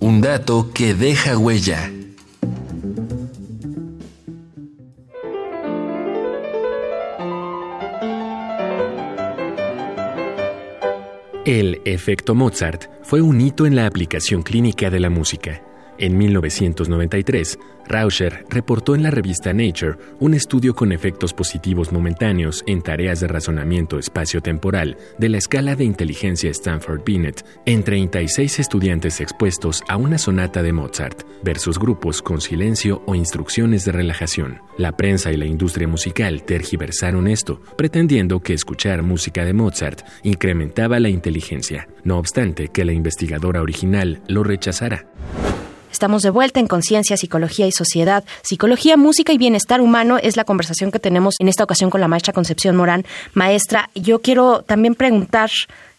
Un 0.00 0.20
dato 0.20 0.70
que 0.72 0.94
deja 0.94 1.36
huella. 1.38 1.90
El 11.44 11.80
efecto 11.84 12.34
Mozart 12.34 12.90
fue 13.04 13.20
un 13.20 13.40
hito 13.40 13.66
en 13.66 13.76
la 13.76 13.86
aplicación 13.86 14.42
clínica 14.42 14.90
de 14.90 14.98
la 14.98 15.10
música. 15.10 15.62
En 15.98 16.18
1993, 16.18 17.58
Rauscher 17.88 18.44
reportó 18.50 18.94
en 18.94 19.02
la 19.02 19.10
revista 19.10 19.52
Nature 19.52 19.96
un 20.18 20.34
estudio 20.34 20.74
con 20.74 20.92
efectos 20.92 21.32
positivos 21.32 21.92
momentáneos 21.92 22.64
en 22.66 22.82
tareas 22.82 23.20
de 23.20 23.28
razonamiento 23.28 23.98
espacio-temporal 23.98 24.96
de 25.18 25.28
la 25.28 25.38
escala 25.38 25.76
de 25.76 25.84
inteligencia 25.84 26.50
Stanford 26.50 27.02
Binet 27.04 27.44
en 27.64 27.82
36 27.82 28.58
estudiantes 28.58 29.20
expuestos 29.20 29.82
a 29.88 29.96
una 29.96 30.18
sonata 30.18 30.62
de 30.62 30.72
Mozart 30.72 31.22
versus 31.42 31.78
grupos 31.78 32.22
con 32.22 32.40
silencio 32.40 33.02
o 33.06 33.14
instrucciones 33.14 33.84
de 33.84 33.92
relajación. 33.92 34.60
La 34.76 34.96
prensa 34.96 35.32
y 35.32 35.36
la 35.36 35.46
industria 35.46 35.88
musical 35.88 36.42
tergiversaron 36.42 37.28
esto, 37.28 37.60
pretendiendo 37.76 38.40
que 38.40 38.52
escuchar 38.52 39.02
música 39.02 39.44
de 39.44 39.54
Mozart 39.54 40.02
incrementaba 40.24 41.00
la 41.00 41.08
inteligencia, 41.08 41.88
no 42.04 42.18
obstante 42.18 42.68
que 42.68 42.84
la 42.84 42.92
investigadora 42.92 43.62
original 43.62 44.20
lo 44.28 44.42
rechazara. 44.42 45.06
Estamos 45.96 46.20
de 46.20 46.28
vuelta 46.28 46.60
en 46.60 46.66
Conciencia, 46.66 47.16
Psicología 47.16 47.66
y 47.66 47.72
Sociedad. 47.72 48.22
Psicología, 48.42 48.98
Música 48.98 49.32
y 49.32 49.38
Bienestar 49.38 49.80
Humano 49.80 50.18
es 50.18 50.36
la 50.36 50.44
conversación 50.44 50.90
que 50.90 50.98
tenemos 50.98 51.36
en 51.38 51.48
esta 51.48 51.64
ocasión 51.64 51.88
con 51.88 52.02
la 52.02 52.06
maestra 52.06 52.34
Concepción 52.34 52.76
Morán. 52.76 53.06
Maestra, 53.32 53.88
yo 53.94 54.20
quiero 54.20 54.60
también 54.60 54.94
preguntar 54.94 55.50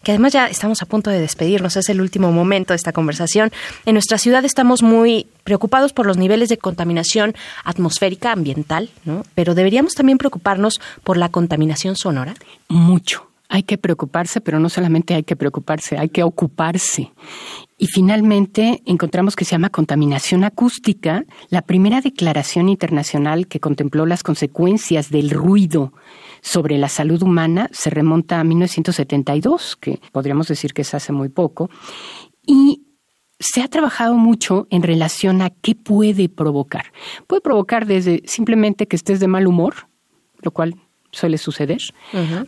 que 0.03 0.11
además 0.11 0.33
ya 0.33 0.45
estamos 0.49 0.83
a 0.83 0.85
punto 0.85 1.09
de 1.09 1.19
despedirnos, 1.19 1.77
es 1.77 1.89
el 1.89 1.99
último 1.99 2.31
momento 2.31 2.73
de 2.73 2.75
esta 2.75 2.91
conversación. 2.91 3.51
En 3.87 3.95
nuestra 3.95 4.19
ciudad 4.19 4.45
estamos 4.45 4.83
muy 4.83 5.25
preocupados 5.43 5.93
por 5.93 6.05
los 6.05 6.15
niveles 6.15 6.49
de 6.49 6.59
contaminación 6.59 7.33
atmosférica, 7.63 8.31
ambiental, 8.31 8.91
¿no? 9.03 9.23
Pero 9.33 9.55
deberíamos 9.55 9.95
también 9.95 10.19
preocuparnos 10.19 10.79
por 11.03 11.17
la 11.17 11.29
contaminación 11.29 11.95
sonora. 11.95 12.35
Mucho. 12.67 13.25
Hay 13.49 13.63
que 13.63 13.79
preocuparse, 13.79 14.41
pero 14.41 14.59
no 14.59 14.69
solamente 14.69 15.15
hay 15.15 15.23
que 15.23 15.35
preocuparse, 15.35 15.97
hay 15.97 16.09
que 16.09 16.21
ocuparse. 16.21 17.11
Y 17.79 17.87
finalmente 17.87 18.81
encontramos 18.85 19.35
que 19.35 19.45
se 19.45 19.51
llama 19.51 19.69
contaminación 19.69 20.43
acústica, 20.43 21.25
la 21.49 21.61
primera 21.61 22.01
declaración 22.01 22.69
internacional 22.69 23.47
que 23.47 23.59
contempló 23.59 24.07
las 24.07 24.23
consecuencias 24.23 25.11
del 25.11 25.29
ruido 25.29 25.93
sobre 26.41 26.77
la 26.79 26.89
salud 26.89 27.21
humana 27.21 27.69
se 27.71 27.91
remonta 27.91 28.39
a 28.39 28.43
1972, 28.43 29.75
que 29.75 29.99
podríamos 30.11 30.47
decir 30.47 30.73
que 30.73 30.81
es 30.81 30.93
hace 30.95 31.11
muy 31.11 31.29
poco, 31.29 31.69
y 32.45 32.83
se 33.39 33.61
ha 33.61 33.67
trabajado 33.67 34.15
mucho 34.15 34.65
en 34.71 34.81
relación 34.81 35.43
a 35.43 35.51
qué 35.51 35.75
puede 35.75 36.29
provocar. 36.29 36.91
Puede 37.27 37.41
provocar 37.41 37.85
desde 37.85 38.23
simplemente 38.25 38.87
que 38.87 38.95
estés 38.95 39.19
de 39.19 39.27
mal 39.27 39.45
humor, 39.45 39.87
lo 40.41 40.49
cual 40.49 40.75
suele 41.11 41.37
suceder, 41.37 41.81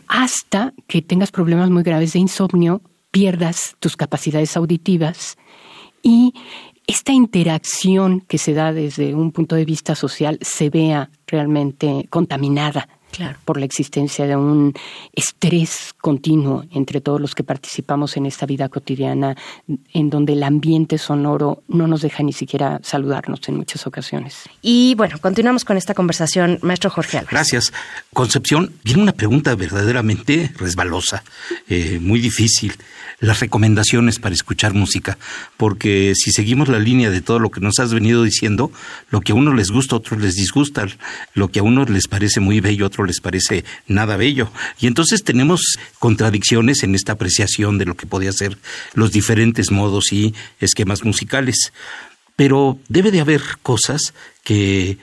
hasta 0.08 0.74
que 0.86 1.02
tengas 1.02 1.30
problemas 1.30 1.70
muy 1.70 1.82
graves 1.82 2.12
de 2.12 2.18
insomnio, 2.18 2.82
pierdas 3.10 3.76
tus 3.80 3.96
capacidades 3.96 4.56
auditivas 4.56 5.36
y 6.02 6.34
esta 6.86 7.12
interacción 7.12 8.20
que 8.20 8.38
se 8.38 8.54
da 8.54 8.72
desde 8.72 9.14
un 9.14 9.32
punto 9.32 9.54
de 9.56 9.64
vista 9.64 9.94
social 9.94 10.38
se 10.40 10.70
vea 10.70 11.10
realmente 11.26 12.06
contaminada 12.10 12.88
por 13.44 13.58
la 13.58 13.64
existencia 13.64 14.26
de 14.26 14.36
un 14.36 14.72
estrés 15.12 15.94
continuo 16.00 16.64
entre 16.72 17.00
todos 17.00 17.20
los 17.20 17.34
que 17.34 17.44
participamos 17.44 18.16
en 18.16 18.26
esta 18.26 18.46
vida 18.46 18.68
cotidiana, 18.68 19.36
en 19.92 20.10
donde 20.10 20.32
el 20.32 20.42
ambiente 20.42 20.98
sonoro 20.98 21.62
no 21.68 21.86
nos 21.86 22.02
deja 22.02 22.22
ni 22.22 22.32
siquiera 22.32 22.80
saludarnos 22.82 23.40
en 23.48 23.56
muchas 23.56 23.86
ocasiones. 23.86 24.44
Y 24.62 24.94
bueno, 24.96 25.18
continuamos 25.20 25.64
con 25.64 25.76
esta 25.76 25.94
conversación, 25.94 26.58
maestro 26.62 26.90
Jorge 26.90 27.18
Álvarez. 27.18 27.32
Gracias. 27.32 27.72
Concepción, 28.12 28.72
viene 28.84 29.02
una 29.02 29.12
pregunta 29.12 29.54
verdaderamente 29.54 30.52
resbalosa, 30.56 31.22
eh, 31.68 31.98
muy 32.00 32.20
difícil. 32.20 32.74
Las 33.20 33.40
recomendaciones 33.40 34.18
para 34.18 34.34
escuchar 34.34 34.72
música, 34.72 35.18
porque 35.58 36.14
si 36.14 36.30
seguimos 36.30 36.68
la 36.68 36.78
línea 36.78 37.10
de 37.10 37.20
todo 37.20 37.38
lo 37.38 37.50
que 37.50 37.60
nos 37.60 37.78
has 37.78 37.92
venido 37.92 38.22
diciendo, 38.22 38.72
lo 39.10 39.20
que 39.20 39.32
a 39.32 39.34
unos 39.34 39.54
les 39.54 39.70
gusta, 39.70 39.94
a 39.94 39.98
otros 39.98 40.20
les 40.20 40.36
disgusta, 40.36 40.86
lo 41.34 41.48
que 41.48 41.58
a 41.58 41.62
unos 41.62 41.90
les 41.90 42.08
parece 42.08 42.40
muy 42.40 42.60
bello, 42.60 42.86
a 42.86 42.88
otros 42.88 42.99
les 43.06 43.20
parece 43.20 43.64
nada 43.86 44.16
bello. 44.16 44.50
Y 44.80 44.86
entonces 44.86 45.24
tenemos 45.24 45.78
contradicciones 45.98 46.82
en 46.82 46.94
esta 46.94 47.12
apreciación 47.12 47.78
de 47.78 47.86
lo 47.86 47.96
que 47.96 48.06
podía 48.06 48.32
ser 48.32 48.58
los 48.94 49.12
diferentes 49.12 49.70
modos 49.70 50.12
y 50.12 50.34
esquemas 50.60 51.04
musicales. 51.04 51.72
Pero 52.36 52.78
debe 52.88 53.10
de 53.10 53.20
haber 53.20 53.42
cosas 53.62 54.14
que 54.44 54.98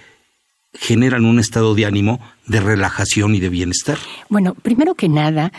generan 0.73 1.25
un 1.25 1.39
estado 1.39 1.75
de 1.75 1.85
ánimo 1.85 2.19
de 2.45 2.59
relajación 2.59 3.35
y 3.35 3.39
de 3.39 3.49
bienestar. 3.49 3.97
Bueno, 4.29 4.53
primero 4.55 4.95
que 4.95 5.09
nada, 5.09 5.51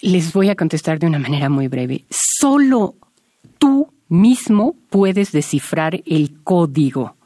les 0.00 0.32
voy 0.32 0.50
a 0.50 0.56
contestar 0.56 0.98
de 0.98 1.06
una 1.06 1.18
manera 1.18 1.48
muy 1.48 1.68
breve. 1.68 2.04
Solo 2.10 2.94
tú 3.58 3.92
mismo 4.08 4.74
puedes 4.90 5.32
descifrar 5.32 6.02
el 6.06 6.42
código 6.42 7.16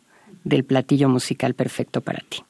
del 0.45 0.65
platillo 0.65 1.09
musical 1.09 1.55
perfecto 1.55 2.01
para 2.01 2.23
ti. 2.29 2.43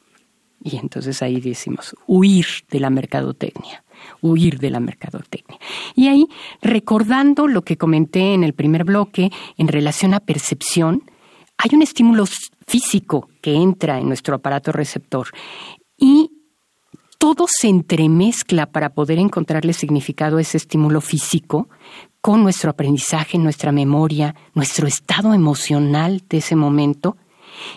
Y 0.64 0.78
entonces 0.78 1.20
ahí 1.22 1.40
decimos, 1.40 1.94
huir 2.06 2.46
de 2.70 2.80
la 2.80 2.88
mercadotecnia, 2.88 3.84
huir 4.22 4.58
de 4.58 4.70
la 4.70 4.80
mercadotecnia. 4.80 5.58
Y 5.94 6.08
ahí, 6.08 6.26
recordando 6.62 7.46
lo 7.46 7.62
que 7.62 7.76
comenté 7.76 8.32
en 8.32 8.42
el 8.42 8.54
primer 8.54 8.84
bloque 8.84 9.30
en 9.58 9.68
relación 9.68 10.14
a 10.14 10.20
percepción, 10.20 11.02
hay 11.58 11.70
un 11.74 11.82
estímulo 11.82 12.24
físico 12.66 13.28
que 13.42 13.54
entra 13.54 13.98
en 13.98 14.08
nuestro 14.08 14.36
aparato 14.36 14.72
receptor 14.72 15.28
y 15.98 16.30
todo 17.18 17.46
se 17.46 17.68
entremezcla 17.68 18.66
para 18.66 18.94
poder 18.94 19.18
encontrarle 19.18 19.74
significado 19.74 20.38
a 20.38 20.40
ese 20.40 20.56
estímulo 20.56 21.02
físico 21.02 21.68
con 22.22 22.42
nuestro 22.42 22.70
aprendizaje, 22.70 23.36
nuestra 23.36 23.70
memoria, 23.70 24.34
nuestro 24.54 24.86
estado 24.86 25.34
emocional 25.34 26.22
de 26.28 26.38
ese 26.38 26.56
momento 26.56 27.18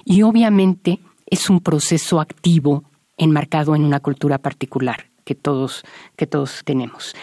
y 0.06 0.21
obviamente 0.21 1.00
es 1.27 1.49
un 1.49 1.59
proceso 1.59 2.19
activo 2.19 2.83
enmarcado 3.17 3.75
en 3.75 3.83
una 3.83 3.99
cultura 3.99 4.37
particular 4.37 5.09
que 5.23 5.35
todos, 5.35 5.83
que 6.15 6.27
todos 6.27 6.61
tenemos. 6.63 7.15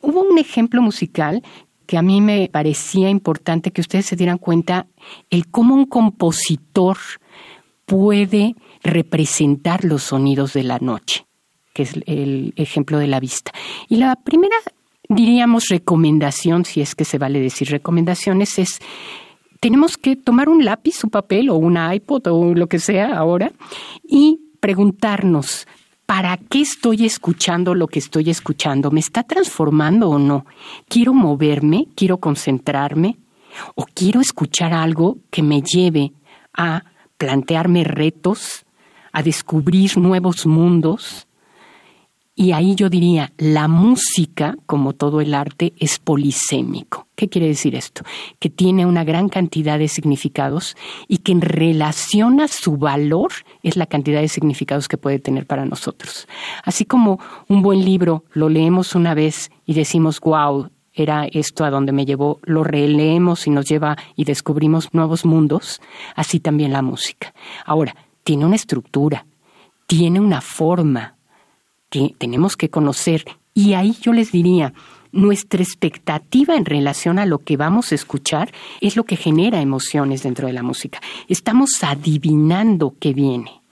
Hubo 0.00 0.22
un 0.22 0.38
ejemplo 0.38 0.82
musical 0.82 1.42
que 1.86 1.96
a 1.96 2.02
mí 2.02 2.20
me 2.20 2.48
parecía 2.52 3.08
importante 3.08 3.70
que 3.70 3.80
ustedes 3.80 4.06
se 4.06 4.16
dieran 4.16 4.38
cuenta 4.38 4.86
el 5.30 5.48
cómo 5.48 5.74
un 5.74 5.86
compositor 5.86 6.96
puede 7.86 8.54
representar 8.82 9.84
los 9.84 10.04
sonidos 10.04 10.52
de 10.52 10.62
la 10.62 10.78
noche, 10.78 11.26
que 11.72 11.82
es 11.82 11.92
el 12.06 12.52
ejemplo 12.56 12.98
de 12.98 13.06
la 13.06 13.20
vista. 13.20 13.52
Y 13.88 13.96
la 13.96 14.16
primera, 14.16 14.56
diríamos, 15.08 15.68
recomendación, 15.68 16.64
si 16.64 16.80
es 16.80 16.94
que 16.94 17.04
se 17.04 17.18
vale 17.18 17.40
decir 17.40 17.68
recomendaciones, 17.70 18.58
es 18.58 18.78
tenemos 19.62 19.96
que 19.96 20.16
tomar 20.16 20.50
un 20.50 20.64
lápiz, 20.64 21.02
un 21.04 21.10
papel 21.10 21.48
o 21.48 21.54
un 21.54 21.78
iPod 21.78 22.26
o 22.26 22.54
lo 22.54 22.66
que 22.66 22.78
sea 22.78 23.16
ahora 23.16 23.50
y 24.02 24.40
preguntarnos, 24.60 25.66
¿para 26.04 26.36
qué 26.36 26.60
estoy 26.60 27.06
escuchando 27.06 27.74
lo 27.74 27.86
que 27.86 28.00
estoy 28.00 28.28
escuchando? 28.28 28.90
¿Me 28.90 29.00
está 29.00 29.22
transformando 29.22 30.10
o 30.10 30.18
no? 30.18 30.44
¿Quiero 30.88 31.14
moverme? 31.14 31.86
¿Quiero 31.94 32.18
concentrarme? 32.18 33.16
o 33.74 33.86
quiero 33.92 34.20
escuchar 34.20 34.72
algo 34.72 35.18
que 35.30 35.42
me 35.42 35.62
lleve 35.62 36.12
a 36.52 36.84
plantearme 37.18 37.84
retos, 37.84 38.64
a 39.12 39.22
descubrir 39.22 39.96
nuevos 39.98 40.46
mundos. 40.46 41.26
Y 42.34 42.52
ahí 42.52 42.74
yo 42.74 42.88
diría, 42.88 43.32
la 43.36 43.68
música, 43.68 44.56
como 44.66 44.94
todo 44.94 45.20
el 45.20 45.34
arte, 45.34 45.74
es 45.78 45.98
polisémico. 45.98 47.01
¿Qué 47.14 47.28
quiere 47.28 47.46
decir 47.46 47.74
esto? 47.74 48.02
Que 48.38 48.48
tiene 48.48 48.86
una 48.86 49.04
gran 49.04 49.28
cantidad 49.28 49.78
de 49.78 49.88
significados 49.88 50.76
y 51.08 51.18
que 51.18 51.32
en 51.32 51.42
relación 51.42 52.40
a 52.40 52.48
su 52.48 52.78
valor 52.78 53.32
es 53.62 53.76
la 53.76 53.86
cantidad 53.86 54.20
de 54.20 54.28
significados 54.28 54.88
que 54.88 54.96
puede 54.96 55.18
tener 55.18 55.46
para 55.46 55.66
nosotros. 55.66 56.26
Así 56.64 56.84
como 56.84 57.20
un 57.48 57.62
buen 57.62 57.84
libro 57.84 58.24
lo 58.32 58.48
leemos 58.48 58.94
una 58.94 59.14
vez 59.14 59.50
y 59.66 59.74
decimos, 59.74 60.20
wow, 60.20 60.70
era 60.94 61.26
esto 61.26 61.64
a 61.64 61.70
donde 61.70 61.92
me 61.92 62.06
llevó, 62.06 62.40
lo 62.44 62.64
releemos 62.64 63.46
y 63.46 63.50
nos 63.50 63.66
lleva 63.66 63.96
y 64.16 64.24
descubrimos 64.24 64.92
nuevos 64.92 65.24
mundos, 65.24 65.80
así 66.16 66.40
también 66.40 66.72
la 66.72 66.82
música. 66.82 67.34
Ahora, 67.64 67.94
tiene 68.24 68.46
una 68.46 68.56
estructura, 68.56 69.26
tiene 69.86 70.20
una 70.20 70.40
forma, 70.40 71.16
que 71.88 72.14
tenemos 72.16 72.56
que 72.56 72.70
conocer 72.70 73.24
y 73.52 73.74
ahí 73.74 73.94
yo 74.00 74.14
les 74.14 74.32
diría, 74.32 74.72
nuestra 75.12 75.62
expectativa 75.62 76.56
en 76.56 76.64
relación 76.64 77.18
a 77.18 77.26
lo 77.26 77.38
que 77.38 77.56
vamos 77.56 77.92
a 77.92 77.94
escuchar 77.94 78.52
es 78.80 78.96
lo 78.96 79.04
que 79.04 79.16
genera 79.16 79.60
emociones 79.60 80.22
dentro 80.22 80.46
de 80.46 80.54
la 80.54 80.62
música. 80.62 81.00
Estamos 81.28 81.70
adivinando 81.82 82.94
qué 82.98 83.12
viene. 83.12 83.62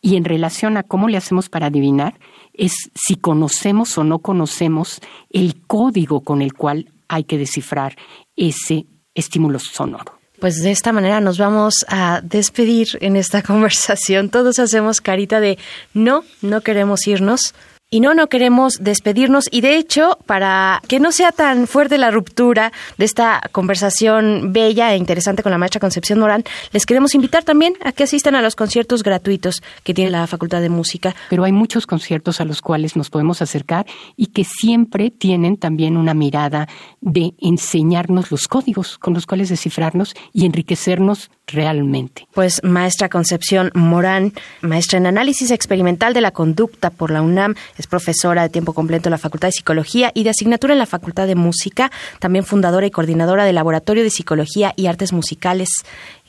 Y 0.00 0.16
en 0.16 0.24
relación 0.24 0.76
a 0.76 0.82
cómo 0.82 1.08
le 1.08 1.16
hacemos 1.16 1.48
para 1.48 1.66
adivinar, 1.66 2.18
es 2.52 2.90
si 2.94 3.16
conocemos 3.16 3.96
o 3.96 4.04
no 4.04 4.18
conocemos 4.18 5.00
el 5.30 5.62
código 5.66 6.20
con 6.20 6.42
el 6.42 6.52
cual 6.52 6.92
hay 7.08 7.24
que 7.24 7.38
descifrar 7.38 7.96
ese 8.36 8.86
estímulo 9.14 9.58
sonoro. 9.58 10.18
Pues 10.40 10.62
de 10.62 10.72
esta 10.72 10.92
manera 10.92 11.20
nos 11.20 11.38
vamos 11.38 11.86
a 11.88 12.20
despedir 12.22 12.88
en 13.00 13.16
esta 13.16 13.42
conversación. 13.50 14.28
Todos 14.28 14.58
hacemos 14.58 15.00
carita 15.00 15.40
de 15.40 15.58
no, 15.94 16.22
no 16.42 16.60
queremos 16.60 17.06
irnos. 17.06 17.54
Y 17.94 18.00
no, 18.00 18.12
no 18.12 18.26
queremos 18.26 18.82
despedirnos 18.82 19.44
y 19.52 19.60
de 19.60 19.76
hecho, 19.76 20.18
para 20.26 20.82
que 20.88 20.98
no 20.98 21.12
sea 21.12 21.30
tan 21.30 21.68
fuerte 21.68 21.96
la 21.96 22.10
ruptura 22.10 22.72
de 22.98 23.04
esta 23.04 23.40
conversación 23.52 24.52
bella 24.52 24.92
e 24.92 24.96
interesante 24.96 25.44
con 25.44 25.52
la 25.52 25.58
maestra 25.58 25.78
Concepción 25.78 26.18
Morán, 26.18 26.42
les 26.72 26.86
queremos 26.86 27.14
invitar 27.14 27.44
también 27.44 27.74
a 27.84 27.92
que 27.92 28.02
asistan 28.02 28.34
a 28.34 28.42
los 28.42 28.56
conciertos 28.56 29.04
gratuitos 29.04 29.62
que 29.84 29.94
tiene 29.94 30.10
la 30.10 30.26
Facultad 30.26 30.60
de 30.60 30.70
Música. 30.70 31.14
Pero 31.30 31.44
hay 31.44 31.52
muchos 31.52 31.86
conciertos 31.86 32.40
a 32.40 32.44
los 32.44 32.62
cuales 32.62 32.96
nos 32.96 33.10
podemos 33.10 33.40
acercar 33.42 33.86
y 34.16 34.26
que 34.26 34.42
siempre 34.42 35.12
tienen 35.12 35.56
también 35.56 35.96
una 35.96 36.14
mirada 36.14 36.66
de 37.00 37.34
enseñarnos 37.40 38.32
los 38.32 38.48
códigos 38.48 38.98
con 38.98 39.14
los 39.14 39.24
cuales 39.24 39.50
descifrarnos 39.50 40.16
y 40.32 40.46
enriquecernos 40.46 41.30
realmente. 41.46 42.26
Pues 42.32 42.62
maestra 42.64 43.08
Concepción 43.08 43.70
Morán, 43.74 44.32
maestra 44.62 44.98
en 44.98 45.06
análisis 45.06 45.50
experimental 45.50 46.14
de 46.14 46.20
la 46.20 46.30
conducta 46.30 46.90
por 46.90 47.10
la 47.10 47.22
UNAM, 47.22 47.54
es 47.84 47.86
profesora 47.86 48.42
de 48.42 48.48
tiempo 48.48 48.72
completo 48.72 49.08
en 49.08 49.12
la 49.12 49.18
Facultad 49.18 49.48
de 49.48 49.52
Psicología 49.52 50.10
y 50.14 50.24
de 50.24 50.30
asignatura 50.30 50.72
en 50.72 50.78
la 50.78 50.86
Facultad 50.86 51.26
de 51.26 51.34
Música, 51.34 51.90
también 52.18 52.44
fundadora 52.44 52.86
y 52.86 52.90
coordinadora 52.90 53.44
del 53.44 53.54
Laboratorio 53.54 54.02
de 54.02 54.10
Psicología 54.10 54.72
y 54.76 54.86
Artes 54.86 55.12
Musicales. 55.12 55.68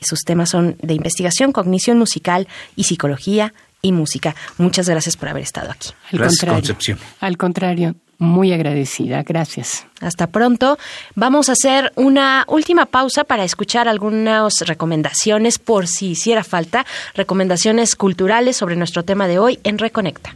Y 0.00 0.04
sus 0.04 0.20
temas 0.20 0.50
son 0.50 0.76
de 0.82 0.94
investigación, 0.94 1.52
cognición 1.52 1.98
musical 1.98 2.46
y 2.76 2.84
psicología 2.84 3.54
y 3.80 3.92
música. 3.92 4.34
Muchas 4.58 4.88
gracias 4.88 5.16
por 5.16 5.28
haber 5.28 5.44
estado 5.44 5.70
aquí. 5.70 5.90
Al 6.12 6.18
gracias, 6.18 6.50
Concepción. 6.50 6.98
Al 7.20 7.36
contrario, 7.38 7.94
muy 8.18 8.52
agradecida, 8.52 9.22
gracias. 9.22 9.86
Hasta 10.00 10.26
pronto. 10.26 10.78
Vamos 11.14 11.48
a 11.48 11.52
hacer 11.52 11.92
una 11.96 12.44
última 12.48 12.86
pausa 12.86 13.24
para 13.24 13.44
escuchar 13.44 13.88
algunas 13.88 14.60
recomendaciones, 14.60 15.58
por 15.58 15.86
si 15.86 16.10
hiciera 16.10 16.44
falta, 16.44 16.84
recomendaciones 17.14 17.96
culturales 17.96 18.56
sobre 18.56 18.76
nuestro 18.76 19.04
tema 19.04 19.26
de 19.26 19.38
hoy 19.38 19.58
en 19.64 19.78
Reconecta. 19.78 20.34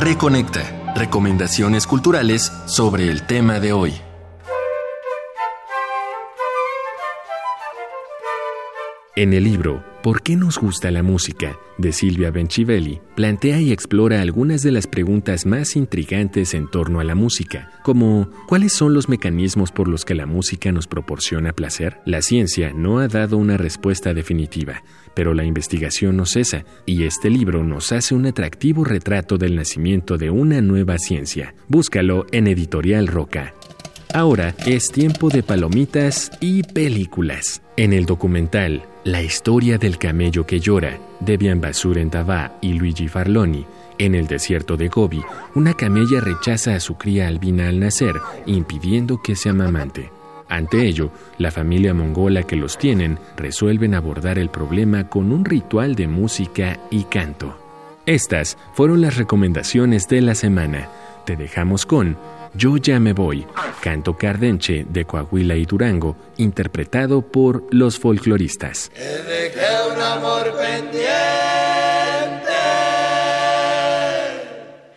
Reconecta, 0.00 0.94
recomendaciones 0.94 1.84
culturales 1.84 2.52
sobre 2.66 3.08
el 3.08 3.26
tema 3.26 3.58
de 3.58 3.72
hoy. 3.72 3.94
En 9.16 9.32
el 9.32 9.42
libro 9.42 9.87
¿Por 10.02 10.22
qué 10.22 10.36
nos 10.36 10.58
gusta 10.58 10.90
la 10.90 11.02
música? 11.02 11.58
de 11.78 11.92
Silvia 11.92 12.30
Bencivelli 12.30 13.00
plantea 13.14 13.60
y 13.60 13.72
explora 13.72 14.20
algunas 14.20 14.62
de 14.62 14.72
las 14.72 14.86
preguntas 14.86 15.46
más 15.46 15.76
intrigantes 15.76 16.54
en 16.54 16.68
torno 16.68 17.00
a 17.00 17.04
la 17.04 17.14
música, 17.14 17.70
como 17.82 18.28
¿cuáles 18.46 18.72
son 18.72 18.94
los 18.94 19.08
mecanismos 19.08 19.72
por 19.72 19.88
los 19.88 20.04
que 20.04 20.14
la 20.14 20.26
música 20.26 20.72
nos 20.72 20.86
proporciona 20.86 21.52
placer? 21.52 22.00
La 22.04 22.20
ciencia 22.20 22.72
no 22.74 22.98
ha 22.98 23.08
dado 23.08 23.36
una 23.36 23.56
respuesta 23.56 24.12
definitiva, 24.12 24.82
pero 25.14 25.34
la 25.34 25.44
investigación 25.44 26.16
no 26.16 26.26
cesa, 26.26 26.64
y 26.84 27.04
este 27.04 27.30
libro 27.30 27.64
nos 27.64 27.92
hace 27.92 28.14
un 28.14 28.26
atractivo 28.26 28.84
retrato 28.84 29.38
del 29.38 29.56
nacimiento 29.56 30.18
de 30.18 30.30
una 30.30 30.60
nueva 30.60 30.98
ciencia. 30.98 31.54
Búscalo 31.68 32.26
en 32.32 32.48
Editorial 32.48 33.06
Roca. 33.06 33.54
Ahora 34.12 34.54
es 34.66 34.90
tiempo 34.90 35.28
de 35.28 35.42
palomitas 35.42 36.30
y 36.40 36.62
películas. 36.62 37.62
En 37.78 37.92
el 37.92 38.06
documental 38.06 38.82
La 39.04 39.22
historia 39.22 39.78
del 39.78 39.98
camello 39.98 40.44
que 40.44 40.58
llora, 40.58 40.98
de 41.20 41.36
Bian 41.36 41.60
Basura 41.60 42.58
y 42.60 42.72
Luigi 42.72 43.06
Farloni, 43.06 43.64
en 43.98 44.16
el 44.16 44.26
desierto 44.26 44.76
de 44.76 44.88
Gobi, 44.88 45.22
una 45.54 45.74
camella 45.74 46.20
rechaza 46.20 46.74
a 46.74 46.80
su 46.80 46.96
cría 46.96 47.28
albina 47.28 47.68
al 47.68 47.78
nacer, 47.78 48.16
impidiendo 48.46 49.22
que 49.22 49.36
sea 49.36 49.52
mamante. 49.52 50.10
Ante 50.48 50.88
ello, 50.88 51.12
la 51.38 51.52
familia 51.52 51.94
mongola 51.94 52.42
que 52.42 52.56
los 52.56 52.78
tienen 52.78 53.16
resuelven 53.36 53.94
abordar 53.94 54.40
el 54.40 54.48
problema 54.48 55.08
con 55.08 55.30
un 55.30 55.44
ritual 55.44 55.94
de 55.94 56.08
música 56.08 56.80
y 56.90 57.04
canto. 57.04 57.56
Estas 58.06 58.58
fueron 58.74 59.02
las 59.02 59.16
recomendaciones 59.16 60.08
de 60.08 60.20
la 60.20 60.34
semana. 60.34 60.88
Te 61.24 61.36
dejamos 61.36 61.86
con 61.86 62.16
yo 62.58 62.76
ya 62.76 62.98
me 62.98 63.12
voy, 63.12 63.46
canto 63.80 64.18
cardenche 64.18 64.84
de 64.88 65.04
Coahuila 65.04 65.54
y 65.54 65.64
Durango, 65.64 66.16
interpretado 66.38 67.22
por 67.22 67.72
los 67.72 68.00
folcloristas. 68.00 68.90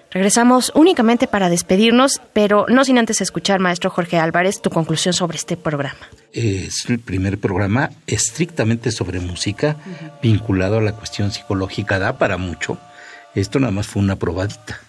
Regresamos 0.10 0.71
únicamente 0.74 1.28
para 1.28 1.50
despedirnos, 1.50 2.19
pero 2.34 2.65
no 2.67 2.84
sin 2.84 2.97
antes 2.97 3.21
escuchar, 3.21 3.60
maestro 3.60 3.91
Jorge 3.91 4.17
Álvarez, 4.17 4.60
tu 4.62 4.71
conclusión 4.71 5.13
sobre 5.13 5.38
este 5.38 5.56
programa. 5.56 6.10
Es 6.34 6.89
el 6.89 7.00
primer 7.00 7.38
programa 7.38 7.91
estrictamente 8.08 8.91
sobre 8.91 9.19
música, 9.19 9.78
vinculado 10.21 10.80
a 10.80 10.82
la 10.82 10.93
cuestión 10.93 11.32
psicológica, 11.32 12.00
da 12.00 12.17
para 12.17 12.38
mucho. 12.38 12.80
Esto 13.36 13.60
nada 13.60 13.71
más 13.71 13.86
fue 13.86 14.02
una 14.02 14.15
probadita 14.17 14.80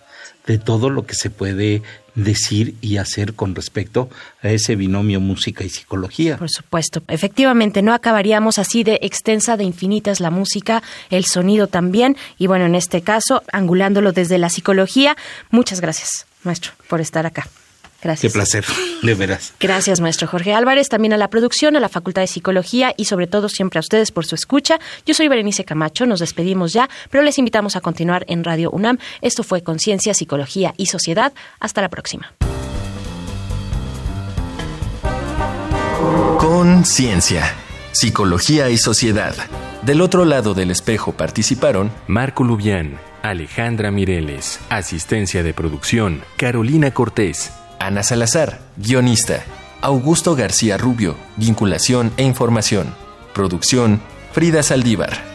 de 0.46 0.58
todo 0.58 0.90
lo 0.90 1.06
que 1.06 1.14
se 1.14 1.30
puede 1.30 1.82
decir 2.14 2.74
y 2.80 2.98
hacer 2.98 3.34
con 3.34 3.54
respecto 3.54 4.08
a 4.42 4.50
ese 4.50 4.76
binomio 4.76 5.20
música 5.20 5.64
y 5.64 5.68
psicología. 5.68 6.36
Por 6.36 6.50
supuesto, 6.50 7.02
efectivamente, 7.08 7.82
no 7.82 7.94
acabaríamos 7.94 8.58
así 8.58 8.84
de 8.84 8.98
extensa, 9.02 9.56
de 9.56 9.64
infinitas 9.64 10.20
la 10.20 10.30
música, 10.30 10.82
el 11.10 11.24
sonido 11.24 11.66
también, 11.66 12.16
y 12.38 12.46
bueno, 12.46 12.66
en 12.66 12.74
este 12.74 13.02
caso, 13.02 13.42
angulándolo 13.52 14.12
desde 14.12 14.38
la 14.38 14.50
psicología. 14.50 15.16
Muchas 15.50 15.80
gracias, 15.80 16.26
maestro, 16.44 16.72
por 16.88 17.00
estar 17.00 17.26
acá. 17.26 17.46
Gracias. 18.02 18.32
Qué 18.32 18.36
placer, 18.36 18.64
de 19.02 19.14
veras. 19.14 19.54
Gracias, 19.60 20.00
maestro 20.00 20.26
Jorge 20.26 20.52
Álvarez, 20.54 20.88
también 20.88 21.12
a 21.12 21.16
la 21.16 21.30
producción, 21.30 21.76
a 21.76 21.80
la 21.80 21.88
Facultad 21.88 22.22
de 22.22 22.26
Psicología 22.26 22.92
y 22.96 23.04
sobre 23.04 23.26
todo 23.26 23.48
siempre 23.48 23.78
a 23.78 23.80
ustedes 23.80 24.10
por 24.10 24.26
su 24.26 24.34
escucha. 24.34 24.80
Yo 25.06 25.14
soy 25.14 25.28
Berenice 25.28 25.64
Camacho, 25.64 26.04
nos 26.06 26.20
despedimos 26.20 26.72
ya, 26.72 26.90
pero 27.10 27.22
les 27.22 27.38
invitamos 27.38 27.76
a 27.76 27.80
continuar 27.80 28.24
en 28.28 28.42
Radio 28.42 28.70
UNAM. 28.70 28.98
Esto 29.20 29.44
fue 29.44 29.62
Conciencia, 29.62 30.14
Psicología 30.14 30.74
y 30.76 30.86
Sociedad. 30.86 31.32
Hasta 31.60 31.80
la 31.80 31.88
próxima. 31.88 32.34
Conciencia, 36.38 37.54
Psicología 37.92 38.68
y 38.68 38.78
Sociedad. 38.78 39.34
Del 39.82 40.00
otro 40.00 40.24
lado 40.24 40.54
del 40.54 40.72
espejo 40.72 41.12
participaron 41.12 41.92
Marco 42.08 42.42
Lubián, 42.42 42.98
Alejandra 43.22 43.92
Mireles, 43.92 44.58
asistencia 44.68 45.44
de 45.44 45.54
producción, 45.54 46.22
Carolina 46.36 46.92
Cortés. 46.92 47.52
Ana 47.82 48.04
Salazar, 48.04 48.60
guionista. 48.76 49.42
Augusto 49.80 50.36
García 50.36 50.78
Rubio, 50.78 51.16
vinculación 51.36 52.12
e 52.16 52.22
información. 52.22 52.94
Producción, 53.34 54.00
Frida 54.30 54.62
Saldívar. 54.62 55.31